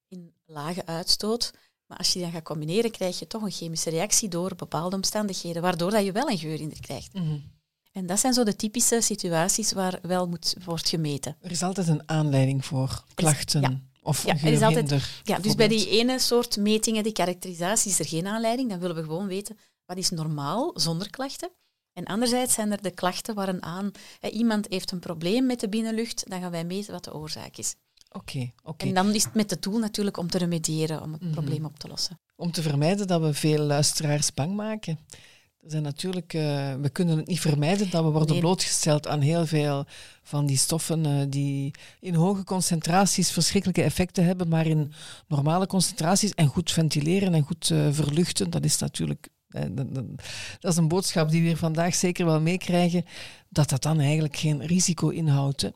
in 0.08 0.34
lage 0.46 0.86
uitstoot. 0.86 1.52
Maar 1.86 1.98
als 1.98 2.08
je 2.08 2.14
die 2.14 2.22
dan 2.24 2.32
gaat 2.32 2.44
combineren, 2.44 2.92
krijg 2.92 3.20
je 3.20 3.28
toch 3.28 3.42
een 3.42 3.52
chemische 3.52 3.90
reactie 3.90 4.30
door 4.30 4.56
bepaalde 4.56 4.96
omstandigheden, 4.96 5.62
waardoor 5.62 5.92
dat 5.92 6.06
je 6.06 6.12
wel 6.12 6.30
een 6.30 6.38
geur 6.38 6.60
in 6.60 6.72
er 6.72 6.80
krijgt. 6.80 7.14
Mhm. 7.14 7.38
En 7.92 8.06
dat 8.06 8.20
zijn 8.20 8.34
zo 8.34 8.44
de 8.44 8.56
typische 8.56 9.02
situaties 9.02 9.72
waar 9.72 10.00
wel 10.02 10.28
moet, 10.28 10.56
wordt 10.66 10.90
gemeten. 10.90 11.38
Er 11.42 11.52
is 11.52 11.64
altijd 11.64 11.88
een 11.88 12.10
aanleiding 12.10 12.66
voor 12.66 13.04
klachten 13.14 13.62
ja. 13.62 13.82
of 14.02 14.26
Ja, 14.26 14.38
er 14.38 14.54
is 14.54 14.62
altijd- 14.62 15.10
Ja, 15.24 15.40
dus 15.40 15.56
bij 15.56 15.68
die 15.68 15.90
ene 15.90 16.20
soort 16.20 16.58
metingen, 16.58 17.04
die 17.04 17.12
karakterisatie, 17.12 17.92
is 17.92 18.00
er 18.00 18.08
geen 18.08 18.28
aanleiding. 18.28 18.70
Dan 18.70 18.80
willen 18.80 18.96
we 18.96 19.04
gewoon 19.04 19.28
weten 19.28 19.58
wat 19.86 19.98
is 19.98 20.10
normaal 20.10 20.72
zonder 20.76 21.10
klachten. 21.10 21.52
En 21.94 22.06
anderzijds 22.06 22.54
zijn 22.54 22.72
er 22.72 22.82
de 22.82 22.92
klachten 22.92 23.36
waaraan 23.36 23.92
hè, 24.20 24.30
iemand 24.30 24.66
heeft 24.70 24.92
een 24.92 25.00
probleem 25.00 25.46
met 25.46 25.60
de 25.60 25.70
binnenlucht, 25.70 26.30
dan 26.30 26.42
gaan 26.42 26.52
wij 26.52 26.64
meten 26.66 26.94
wat 26.94 27.04
de 27.04 27.14
oorzaak 27.14 27.58
is. 27.58 27.76
Oké, 28.12 28.52
oké. 28.64 28.86
En 28.86 28.94
dan 28.94 29.14
is 29.14 29.24
het 29.24 29.34
met 29.34 29.50
het 29.50 29.62
doel 29.62 29.80
natuurlijk 29.80 30.18
om 30.18 30.30
te 30.30 30.38
remediëren, 30.38 31.02
om 31.02 31.12
het 31.14 31.22
Mhm. 31.22 31.32
probleem 31.32 31.66
op 31.66 31.80
te 31.80 31.88
lossen. 31.88 32.20
Om 32.36 32.52
te 32.52 32.62
vermijden 32.62 33.08
dat 33.08 33.22
we 33.22 33.34
veel 33.34 33.60
luisteraars 33.64 34.34
bang 34.34 34.56
maken. 34.56 35.00
Er 35.62 35.70
zijn 35.72 35.84
natuurlijk, 35.84 36.34
eh, 36.34 36.42
we 36.76 36.90
kunnen 36.92 37.18
het 37.18 37.28
niet 37.28 37.40
vermijden 37.40 37.90
dat 37.90 38.04
we 38.04 38.10
worden 38.10 38.30
Nee. 38.32 38.40
blootgesteld 38.40 39.08
aan 39.08 39.22
heel 39.22 39.46
veel 39.46 39.86
van 40.24 40.46
die 40.46 40.58
stoffen 40.58 41.06
eh, 41.06 41.26
die 41.30 41.72
in 42.00 42.14
hoge 42.14 42.44
concentraties 42.44 43.32
verschrikkelijke 43.32 43.84
effecten 43.84 44.26
hebben, 44.26 44.48
maar 44.48 44.66
in 44.68 44.94
normale 45.28 45.68
concentraties 45.68 46.34
en 46.34 46.48
goed 46.48 46.72
ventileren 46.72 47.34
en 47.34 47.44
goed 47.44 47.70
eh, 47.70 47.88
verluchten, 47.92 48.50
dat 48.50 48.64
is 48.66 48.78
natuurlijk, 48.78 49.28
dat, 49.54 49.94
dat- 49.96 50.06
dat 50.60 50.72
is 50.72 50.78
een 50.78 50.88
boodschap 50.88 51.30
die 51.30 51.42
we 51.42 51.48
hier 51.48 51.58
vandaag 51.58 51.96
zeker 51.96 52.26
wel 52.26 52.42
meekrijgen, 52.42 53.06
dat 53.50 53.70
dat 53.70 53.82
dan 53.82 54.00
eigenlijk 54.00 54.36
geen 54.38 54.66
risico 54.66 55.10
inhoudt. 55.10 55.62
Hè. 55.62 55.70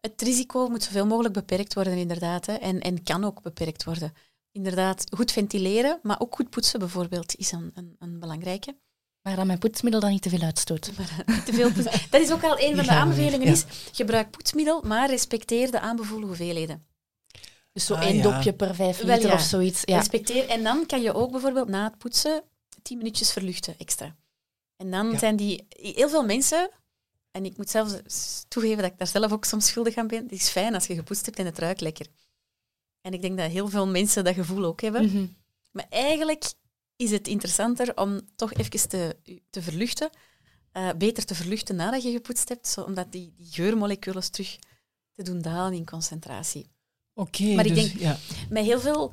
Het 0.00 0.22
risico 0.22 0.68
moet 0.68 0.82
zoveel 0.82 1.06
mogelijk 1.06 1.34
beperkt 1.34 1.74
worden, 1.74 1.96
inderdaad. 1.96 2.46
Hè, 2.46 2.52
en, 2.52 2.80
en 2.80 3.02
kan 3.02 3.24
ook 3.24 3.42
beperkt 3.42 3.84
worden. 3.84 4.12
Inderdaad, 4.52 5.04
goed 5.16 5.32
ventileren, 5.32 5.98
maar 6.02 6.20
ook 6.20 6.34
goed 6.34 6.50
poetsen 6.50 6.78
bijvoorbeeld, 6.78 7.34
is 7.36 7.52
een, 7.52 7.70
een, 7.74 7.96
een 7.98 8.20
belangrijke. 8.20 8.76
Maar 9.22 9.36
dan 9.36 9.46
met 9.46 9.58
poetsmiddel 9.58 10.00
dan 10.00 10.10
niet 10.10 10.22
te 10.22 10.28
veel 10.28 10.40
uitstoot. 10.42 10.90
Maar 10.98 11.22
niet 11.26 11.46
te 11.46 11.52
veel. 11.52 11.70
Dat 12.10 12.20
is 12.20 12.32
ook 12.32 12.42
al 12.44 12.58
een 12.60 12.76
van 12.76 12.84
de 12.84 12.90
aanbevelingen, 12.90 13.46
is 13.46 13.64
gebruik 13.92 14.30
poetsmiddel, 14.30 14.82
maar 14.82 15.08
respecteer 15.10 15.70
de 15.70 15.80
aanbevolen 15.80 16.26
hoeveelheden. 16.26 16.86
Dus 17.72 17.86
zo 17.86 17.94
Ah, 17.94 18.02
één 18.04 18.16
ja. 18.16 18.22
dopje 18.22 18.52
per 18.52 18.74
vijf 18.74 18.98
Wel, 18.98 19.14
liter 19.14 19.28
ja. 19.30 19.34
of 19.34 19.40
zoiets. 19.40 19.82
Ja. 19.84 19.96
Respecteer. 19.98 20.48
En 20.48 20.62
dan 20.62 20.86
kan 20.86 21.02
je 21.02 21.14
ook 21.14 21.30
bijvoorbeeld 21.30 21.68
na 21.68 21.84
het 21.84 21.98
poetsen 21.98 22.42
tien 22.82 22.98
minuutjes 22.98 23.32
verluchten 23.32 23.78
extra. 23.78 24.16
En 24.76 24.90
dan 24.90 25.10
Ja. 25.10 25.18
zijn 25.18 25.36
die... 25.36 25.66
Heel 25.68 26.08
veel 26.08 26.24
mensen... 26.24 26.70
En 27.30 27.44
ik 27.44 27.56
moet 27.56 27.70
zelfs 27.70 28.44
toegeven 28.48 28.82
dat 28.82 28.92
ik 28.92 28.98
daar 28.98 29.06
zelf 29.06 29.32
ook 29.32 29.44
soms 29.44 29.66
schuldig 29.66 29.96
aan 29.96 30.06
ben. 30.06 30.22
Het 30.22 30.32
is 30.32 30.48
fijn 30.48 30.74
als 30.74 30.86
je 30.86 30.94
gepoetst 30.94 31.26
hebt 31.26 31.38
en 31.38 31.44
het 31.46 31.58
ruikt 31.58 31.80
lekker. 31.80 32.06
En 33.00 33.12
ik 33.12 33.22
denk 33.22 33.38
dat 33.38 33.50
heel 33.50 33.68
veel 33.68 33.86
mensen 33.86 34.24
dat 34.24 34.34
gevoel 34.34 34.64
ook 34.64 34.80
hebben. 34.80 35.04
Mhm. 35.04 35.26
Maar 35.70 35.86
eigenlijk 35.88 36.52
is 36.96 37.10
het 37.10 37.28
interessanter 37.28 37.96
om 37.96 38.20
toch 38.36 38.52
even 38.52 38.88
te, 38.88 39.16
te 39.50 39.62
verluchten. 39.62 40.10
eh, 40.72 40.90
beter 40.98 41.24
te 41.24 41.34
verluchten 41.34 41.76
nadat 41.76 42.02
je 42.02 42.10
gepoetst 42.12 42.48
hebt, 42.48 42.68
zo, 42.68 42.80
omdat 42.80 43.12
die, 43.12 43.32
die 43.36 43.46
geurmoleculen 43.50 44.30
terug 44.32 44.56
te 45.14 45.22
doen 45.22 45.42
dalen 45.42 45.72
in 45.72 45.84
concentratie. 45.86 46.66
Oké, 47.14 47.44
Maar 47.54 47.66
ik 47.66 47.74
dus, 47.74 47.84
denk- 47.88 48.00
ja. 48.00 48.18
Met 48.48 48.64
heel 48.64 48.80
veel, 48.80 49.12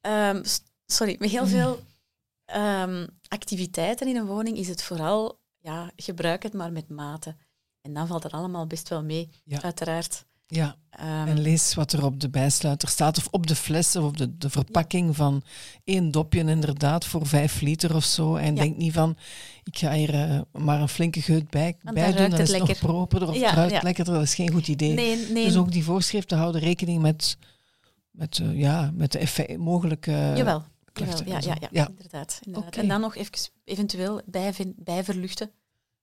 ehm, 0.00 0.44
sorry, 0.86 1.16
met 1.18 1.30
heel 1.30 1.46
veel 1.46 1.80
ehm, 2.52 3.06
activiteiten 3.28 4.08
in 4.08 4.16
een 4.16 4.26
woning 4.26 4.56
is 4.58 4.68
het 4.68 4.82
vooral, 4.82 5.40
ja, 5.58 5.90
gebruik 5.96 6.42
het 6.42 6.52
maar 6.52 6.72
met 6.72 6.88
mate. 6.88 7.36
En 7.80 7.94
dan 7.94 8.06
valt 8.06 8.22
het 8.22 8.32
allemaal 8.32 8.66
best 8.66 8.88
wel 8.88 9.02
mee, 9.02 9.28
Ja. 9.44 9.62
uiteraard. 9.62 10.24
ja. 10.46 10.76
Ehm, 10.90 11.28
En 11.28 11.40
lees 11.40 11.74
wat 11.74 11.92
er 11.92 12.04
op 12.04 12.20
de 12.20 12.30
bijsluiter 12.30 12.88
staat, 12.88 13.18
of 13.18 13.28
op 13.30 13.46
de 13.46 13.54
fles 13.54 13.96
of 13.96 14.04
op 14.04 14.16
de, 14.16 14.38
de 14.38 14.50
verpakking 14.50 15.16
van 15.16 15.42
één 15.84 16.10
dopje 16.10 16.38
inderdaad 16.40 17.04
voor 17.06 17.26
vijf 17.26 17.60
liter 17.60 17.94
of 17.94 18.04
zo. 18.04 18.36
En 18.36 18.54
Ja. 18.54 18.62
denk 18.62 18.76
niet 18.76 18.92
van, 18.92 19.16
ik 19.64 19.78
ga 19.78 19.92
hier 19.92 20.14
eh, 20.14 20.40
maar 20.52 20.80
een 20.80 20.88
flinke 20.88 21.22
geut 21.22 21.50
bij, 21.50 21.76
bij 21.82 22.12
doen, 22.12 22.30
het 22.30 22.38
is 22.38 22.50
het 22.52 22.58
nog 22.68 22.78
properder 22.78 23.28
of 23.28 23.34
Ja, 23.36 23.46
het 23.46 23.54
ruikt 23.54 23.72
ja. 23.72 23.80
lekkerder. 23.82 24.14
Dat 24.14 24.22
is 24.22 24.34
geen 24.34 24.50
goed 24.52 24.68
idee. 24.68 24.92
nee, 24.94 25.16
nee, 25.32 25.44
Dus 25.44 25.56
ook 25.56 25.72
die 25.72 25.84
voorschriften 25.84 26.38
houden 26.38 26.60
rekening 26.60 27.02
met, 27.02 27.36
met, 28.10 28.38
eh, 28.38 28.58
ja, 28.58 28.90
met 28.94 29.12
de 29.12 29.18
effe- 29.18 29.56
mogelijke 29.58 30.32
jawel. 30.36 30.62
Jawel, 30.92 31.16
ja, 31.26 31.38
ja, 31.38 31.56
ja, 31.60 31.68
Ja. 31.70 31.88
inderdaad. 31.88 32.40
inderdaad. 32.42 32.76
En 32.76 32.88
dan 32.88 33.00
nog 33.00 33.16
even, 33.16 33.32
eventueel 33.64 34.20
bij, 34.24 34.54
bijverluchten 34.76 35.50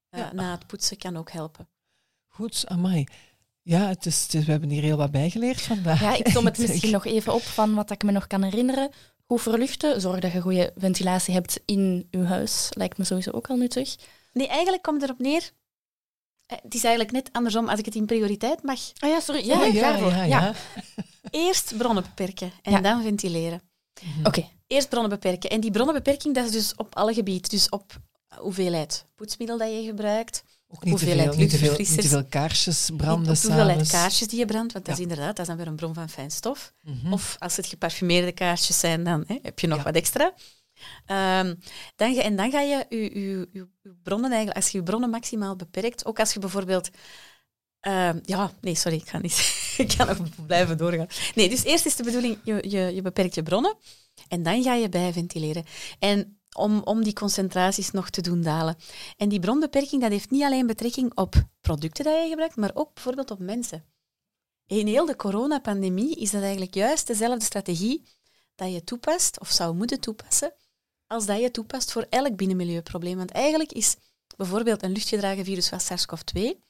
eh, 0.09 0.19
Ja. 0.19 0.33
na 0.33 0.51
het 0.51 0.67
poetsen 0.67 0.97
kan 0.97 1.17
ook 1.17 1.31
helpen. 1.31 1.67
Goed, 2.27 2.63
amai. 2.67 3.03
Ja, 3.61 3.87
het 3.87 4.05
is, 4.05 4.21
het 4.23 4.33
is- 4.33 4.45
we 4.45 4.51
hebben 4.51 4.69
hier 4.69 4.81
heel 4.81 4.97
wat 4.97 5.11
bijgeleerd 5.11 5.61
vandaag. 5.61 6.01
Ja, 6.01 6.15
ik 6.15 6.27
som 6.27 6.45
het 6.45 6.57
misschien 6.67 6.91
nog 6.91 7.05
even 7.05 7.33
op 7.33 7.41
van 7.41 7.73
wat 7.75 7.91
ik 7.91 8.03
me 8.03 8.11
nog 8.11 8.27
kan 8.27 8.43
herinneren. 8.43 8.91
Goed 9.25 9.41
verluchten, 9.41 10.01
zorg 10.01 10.19
dat 10.19 10.31
je 10.31 10.41
goede 10.41 10.73
ventilatie 10.77 11.33
hebt 11.33 11.59
in 11.65 12.07
je 12.11 12.23
huis. 12.23 12.67
Lijkt 12.73 12.97
me 12.97 13.03
sowieso 13.03 13.31
ook 13.31 13.49
al 13.49 13.55
nuttig. 13.55 13.95
Nee, 14.33 14.47
eigenlijk 14.47 14.83
komt 14.83 15.01
het 15.01 15.09
erop 15.09 15.21
neer. 15.21 15.51
eh, 16.45 16.57
Het 16.61 16.73
is 16.73 16.83
eigenlijk 16.83 17.13
net 17.13 17.29
andersom, 17.31 17.67
als 17.69 17.79
ik 17.79 17.85
het 17.85 17.95
in 17.95 18.05
prioriteit 18.05 18.63
mag. 18.63 18.79
Ah 18.99 19.09
ja, 19.09 19.19
sorry. 19.19 19.45
Ja, 19.45 19.65
ja, 19.65 19.95
ja, 19.97 20.23
ja. 20.23 20.53
Eerst 21.29 21.77
bronnen 21.77 22.03
beperken 22.03 22.51
en 22.61 22.71
Ja. 22.71 22.81
dan 22.81 23.01
ventileren. 23.01 23.61
Oké. 24.23 24.47
Eerst 24.67 24.89
bronnen 24.89 25.09
beperken. 25.09 25.49
En 25.49 25.59
die 25.59 25.71
bronnenbeperking, 25.71 26.35
dat 26.35 26.45
is 26.45 26.51
dus 26.51 26.75
op 26.75 26.95
alle 26.95 27.13
gebieden. 27.13 27.49
Dus 27.49 27.69
op 27.69 27.99
hoeveelheid 28.37 29.05
poetsmiddel 29.15 29.57
dat 29.57 29.69
je 29.69 29.83
gebruikt, 29.83 30.43
Ook 30.67 30.83
niet 30.83 30.97
te, 30.97 30.99
veel, 30.99 31.07
Hoeveelheid 31.07 31.37
niet, 31.37 31.49
te 31.49 31.57
veel, 31.57 31.67
niet 31.69 31.77
luchtverfrissers. 31.77 32.05
te 32.05 32.17
veel 32.17 32.39
kaarsjes 32.41 32.89
branden 32.97 33.27
hoeveelheid 33.41 33.87
kaarsjes 33.89 34.27
die 34.27 34.39
je 34.39 34.45
brandt, 34.45 34.73
want 34.73 34.85
dat 34.85 34.95
is 34.95 35.01
inderdaad 35.01 35.27
dat 35.35 35.39
is 35.39 35.47
dan 35.47 35.57
weer 35.57 35.67
een 35.67 35.75
bron 35.75 35.93
van 35.93 36.09
fijn 36.09 36.31
stof. 36.31 36.73
Mhm. 36.81 37.13
Of 37.13 37.35
als 37.39 37.55
het 37.57 37.65
geparfumeerde 37.65 38.31
kaarsjes 38.31 38.79
zijn, 38.79 39.03
dan 39.03 39.23
hè, 39.27 39.37
heb 39.41 39.59
je 39.59 39.67
nog 39.67 39.77
Ja. 39.77 39.83
wat 39.83 39.95
extra. 39.95 40.33
Ehm, 41.05 41.55
dan 41.95 42.15
ga, 42.15 42.21
en 42.21 42.35
dan 42.35 42.51
ga 42.51 42.59
je 42.61 42.85
je, 42.89 42.97
je, 42.97 43.47
je, 43.51 43.67
je 43.81 43.95
bronnen 44.03 44.29
eigenlijk, 44.29 44.57
als 44.63 44.71
je 44.71 44.77
je 44.77 44.83
bronnen 44.83 45.09
maximaal 45.09 45.55
beperkt, 45.55 46.05
ook 46.05 46.19
als 46.19 46.33
je 46.33 46.39
bijvoorbeeld 46.39 46.89
ehm, 47.79 48.19
ja, 48.25 48.51
nee, 48.61 48.75
sorry, 48.75 48.97
ik 48.97 49.09
ga 49.09 49.17
niet. 49.17 49.37
ik 49.77 49.91
ga 49.91 50.03
nog 50.03 50.45
blijven 50.45 50.77
doorgaan. 50.77 51.07
Nee, 51.35 51.49
dus 51.49 51.63
eerst 51.63 51.85
is 51.85 51.95
de 51.95 52.03
bedoeling, 52.03 52.37
je, 52.43 52.69
je, 52.95 53.01
beperkt 53.01 53.35
je 53.35 53.43
bronnen 53.43 53.75
en 54.27 54.43
dan 54.43 54.63
ga 54.63 54.73
je 54.73 54.89
bijventileren. 54.89 55.65
En 55.99 56.39
om, 56.55 56.81
om 56.83 57.03
die 57.03 57.13
concentraties 57.13 57.91
nog 57.91 58.09
te 58.09 58.21
doen 58.21 58.41
dalen. 58.41 58.75
En 59.17 59.29
die 59.29 59.39
bronbeperking, 59.39 60.01
dat 60.01 60.11
heeft 60.11 60.29
niet 60.29 60.43
alleen 60.43 60.67
betrekking 60.67 61.17
op 61.17 61.43
producten 61.61 62.03
die 62.03 62.13
je 62.13 62.29
gebruikt, 62.29 62.55
maar 62.55 62.71
ook 62.73 62.93
bijvoorbeeld 62.93 63.31
op 63.31 63.39
mensen. 63.39 63.85
In 64.65 64.87
heel 64.87 65.05
de 65.05 65.15
coronapandemie 65.15 66.15
is 66.15 66.31
dat 66.31 66.41
eigenlijk 66.41 66.73
juist 66.73 67.07
dezelfde 67.07 67.45
strategie 67.45 68.03
dat 68.55 68.73
je 68.73 68.83
toepast, 68.83 69.39
of 69.39 69.49
zou 69.49 69.75
moeten 69.75 69.99
toepassen, 69.99 70.53
als 71.07 71.25
dat 71.25 71.39
je 71.39 71.51
toepast 71.51 71.91
voor 71.91 72.05
elk 72.09 72.35
binnenmilieuprobleem. 72.35 73.17
Want 73.17 73.31
eigenlijk 73.31 73.71
is 73.71 73.95
bijvoorbeeld 74.37 74.83
een 74.83 74.91
luchtgedragen 74.91 75.45
virus 75.45 75.65
zoals 75.65 75.85
SARS-CoV-2, 75.85 76.67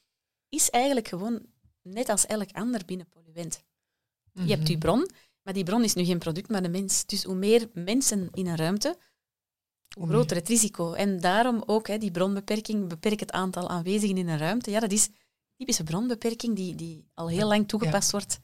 is 0.49 0.69
eigenlijk 0.69 1.07
gewoon 1.07 1.41
net 1.81 2.09
als 2.09 2.25
elk 2.25 2.51
ander 2.51 2.85
binnenpolluent. 2.85 3.63
Je 4.33 4.49
hebt 4.49 4.62
Mhm. 4.62 4.71
je 4.71 4.77
bron, 4.77 5.09
maar 5.41 5.53
die 5.53 5.63
bron 5.63 5.83
is 5.83 5.93
nu 5.93 6.03
geen 6.05 6.19
product, 6.19 6.49
maar 6.49 6.62
de 6.63 6.69
mens. 6.69 7.05
Dus 7.05 7.23
hoe 7.23 7.35
meer 7.35 7.69
mensen 7.73 8.29
in 8.33 8.47
een 8.47 8.55
ruimte, 8.55 8.97
hoe 9.97 10.07
groter 10.07 10.38
het 10.38 10.47
risico. 10.47 10.93
En 10.93 11.19
daarom 11.19 11.63
ook 11.65 11.88
hè, 11.88 11.97
die 11.97 12.12
bronbeperking, 12.12 12.88
beperk 12.88 13.19
het 13.19 13.31
aantal 13.31 13.69
aanwezigen 13.69 14.17
in 14.17 14.27
een 14.27 14.38
ruimte. 14.38 14.71
Ja, 14.71 14.79
dat 14.79 14.91
is 14.91 15.09
typische 15.55 15.83
bronbeperking 15.83 16.55
die, 16.55 16.75
die 16.75 17.05
al 17.13 17.27
heel 17.29 17.47
lang 17.47 17.67
toegepast 17.67 18.12
wordt 18.12 18.39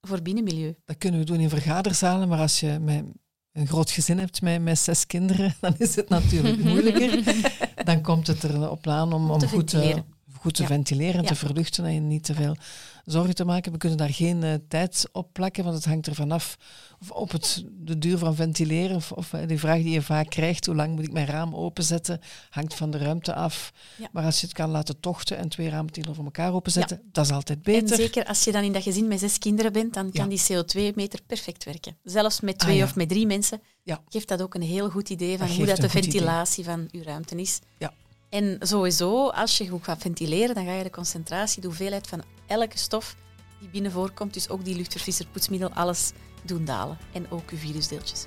voor 0.00 0.22
binnenmilieu. 0.22 0.74
Dat 0.84 0.98
kunnen 0.98 1.20
we 1.20 1.26
doen 1.26 1.40
in 1.40 1.48
vergaderzalen, 1.48 2.28
maar 2.28 2.38
als 2.38 2.60
je 2.60 2.78
met 2.80 3.04
een 3.52 3.66
groot 3.66 3.90
gezin 3.90 4.18
hebt 4.18 4.42
met, 4.42 4.62
met 4.62 4.78
zes 4.78 5.06
kinderen, 5.06 5.54
dan 5.60 5.74
is 5.78 5.96
het 5.96 6.08
natuurlijk 6.08 6.58
moeilijker. 6.62 7.46
Dan 7.84 8.02
komt 8.02 8.26
het 8.26 8.44
erop 8.44 8.86
aan 8.86 9.12
om, 9.12 9.30
om 9.30 9.30
goed, 9.30 9.40
te, 9.40 9.48
ventileren. 9.48 10.06
Goed 10.40 10.54
te 10.54 10.62
Ja. 10.62 10.68
ventileren 10.68 11.20
en 11.20 11.26
te 11.26 11.34
verluchten 11.34 11.84
en 11.84 12.06
niet 12.08 12.24
te 12.24 12.34
veel 12.34 12.56
zorgen 13.04 13.34
te 13.34 13.44
maken. 13.44 13.72
We 13.72 13.78
kunnen 13.78 13.98
daar 13.98 14.12
geen 14.12 14.42
eh, 14.42 14.54
tijd 14.68 15.08
op 15.12 15.32
plakken, 15.32 15.64
want 15.64 15.76
het 15.76 15.84
hangt 15.84 16.06
ervan 16.06 16.30
af 16.32 16.56
of 17.00 17.10
op 17.10 17.30
het, 17.30 17.64
de 17.70 17.98
duur 17.98 18.18
van 18.18 18.34
ventileren. 18.34 18.96
Of, 18.96 19.12
of 19.12 19.32
eh, 19.32 19.46
die 19.46 19.58
vraag 19.58 19.76
die 19.82 19.90
je 19.90 20.02
vaak 20.02 20.30
krijgt, 20.30 20.66
hoe 20.66 20.74
lang 20.74 20.94
moet 20.94 21.04
ik 21.04 21.12
mijn 21.12 21.26
raam 21.26 21.54
openzetten, 21.54 22.20
hangt 22.50 22.74
van 22.74 22.90
de 22.90 22.98
ruimte 22.98 23.34
af. 23.34 23.72
Ja. 23.96 24.08
Maar 24.12 24.24
als 24.24 24.40
je 24.40 24.46
het 24.46 24.54
kan 24.54 24.70
laten 24.70 25.00
tochten 25.00 25.36
en 25.38 25.48
twee 25.48 25.68
ramen 25.68 25.92
tegenover 25.92 26.24
elkaar 26.24 26.52
openzetten, 26.52 27.00
dat 27.12 27.24
is 27.24 27.32
altijd 27.32 27.62
beter. 27.62 27.90
En 27.90 27.96
zeker 27.96 28.24
als 28.24 28.44
je 28.44 28.52
dan 28.52 28.62
in 28.62 28.72
dat 28.72 28.82
gezin 28.82 29.08
met 29.08 29.18
zes 29.20 29.38
kinderen 29.38 29.72
bent, 29.72 29.94
dan 29.94 30.10
kan 30.12 30.28
die 30.28 30.40
CO2-meter 30.52 31.20
perfect 31.26 31.64
werken. 31.64 31.96
Zelfs 32.04 32.40
met 32.40 32.58
twee 32.58 32.72
Ah, 32.72 32.78
ja. 32.78 32.84
of 32.84 32.94
met 32.94 33.08
drie 33.08 33.26
mensen 33.26 33.60
geeft 34.08 34.28
dat 34.28 34.42
ook 34.42 34.54
een 34.54 34.62
heel 34.62 34.90
goed 34.90 35.08
idee 35.10 35.38
van 35.38 35.46
Dat 35.46 35.56
hoe 35.56 35.66
dat 35.66 35.76
de 35.76 35.86
idee. 35.86 36.02
ventilatie 36.02 36.64
van 36.64 36.88
je 36.90 37.02
ruimte 37.02 37.36
is. 37.36 37.58
Ja. 37.78 37.92
En 38.30 38.56
sowieso, 38.60 39.28
als 39.28 39.58
je 39.58 39.68
goed 39.68 39.84
gaat 39.84 40.00
ventileren, 40.02 40.54
dan 40.54 40.64
ga 40.64 40.72
je 40.72 40.82
de 40.82 40.90
concentratie, 40.90 41.60
de 41.60 41.66
hoeveelheid 41.66 42.06
van 42.06 42.22
elke 42.46 42.78
stof 42.78 43.14
die 43.60 43.68
binnen 43.68 43.92
voorkomt, 43.92 44.34
dus 44.34 44.48
ook 44.48 44.64
die 44.64 44.76
luchtverfrisser, 44.76 45.26
poetsmiddel, 45.32 45.70
alles 45.72 46.12
doen 46.42 46.64
dalen. 46.64 46.98
En 47.12 47.26
ook 47.30 47.50
je 47.50 47.56
virusdeeltjes. 47.56 48.24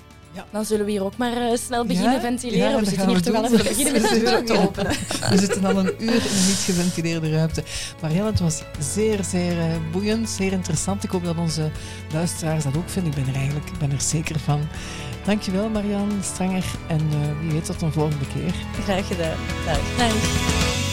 Dan 0.50 0.64
zullen 0.64 0.84
we 0.84 0.90
hier 0.90 1.04
ook 1.04 1.16
maar 1.16 1.36
eh, 1.36 1.56
snel 1.56 1.84
beginnen 1.86 2.12
Ja? 2.12 2.20
ventileren. 2.20 2.70
Ja, 2.70 2.78
we 2.78 2.84
zitten 2.84 2.98
gaan 2.98 3.08
hier 3.08 3.16
we 3.18 3.22
toch 3.24 3.34
al 3.34 3.42
doen. 3.42 3.52
even 3.52 3.68
beginnen 3.68 4.02
met 4.02 4.10
de 4.10 4.18
deur 4.18 4.44
te 4.44 4.52
Ja. 4.52 4.62
openen. 4.62 4.92
We 5.30 5.38
zitten 5.38 5.64
al 5.64 5.78
een 5.78 5.86
uur 5.86 5.92
in 5.98 6.12
een 6.12 6.46
niet 6.46 6.62
geventileerde 6.64 7.30
ruimte. 7.30 7.64
Marielle, 8.02 8.30
het 8.30 8.40
was 8.40 8.62
zeer, 8.80 9.24
zeer 9.24 9.58
eh, 9.58 9.76
boeiend, 9.92 10.28
zeer 10.30 10.52
interessant. 10.52 11.04
Ik 11.04 11.10
hoop 11.10 11.24
dat 11.24 11.36
onze 11.36 11.70
luisteraars 12.12 12.64
dat 12.64 12.76
ook 12.76 12.88
vinden. 12.88 13.12
Ik 13.18 13.24
ben 13.24 13.28
er 13.34 13.40
eigenlijk 13.40 13.68
ik 13.70 13.78
ben 13.78 13.90
er 13.92 14.00
zeker 14.00 14.38
van. 14.40 14.60
Dankjewel, 15.24 15.68
Marianne 15.68 16.22
Stranger. 16.22 16.64
En 16.86 16.98
eh, 16.98 17.40
wie 17.40 17.52
weet 17.52 17.64
tot 17.64 17.82
een 17.82 17.92
volgende 17.92 18.26
keer. 18.34 18.54
Graag 18.84 19.06
gedaan. 19.06 19.36
Dag. 19.66 19.78
Nee. 19.98 20.91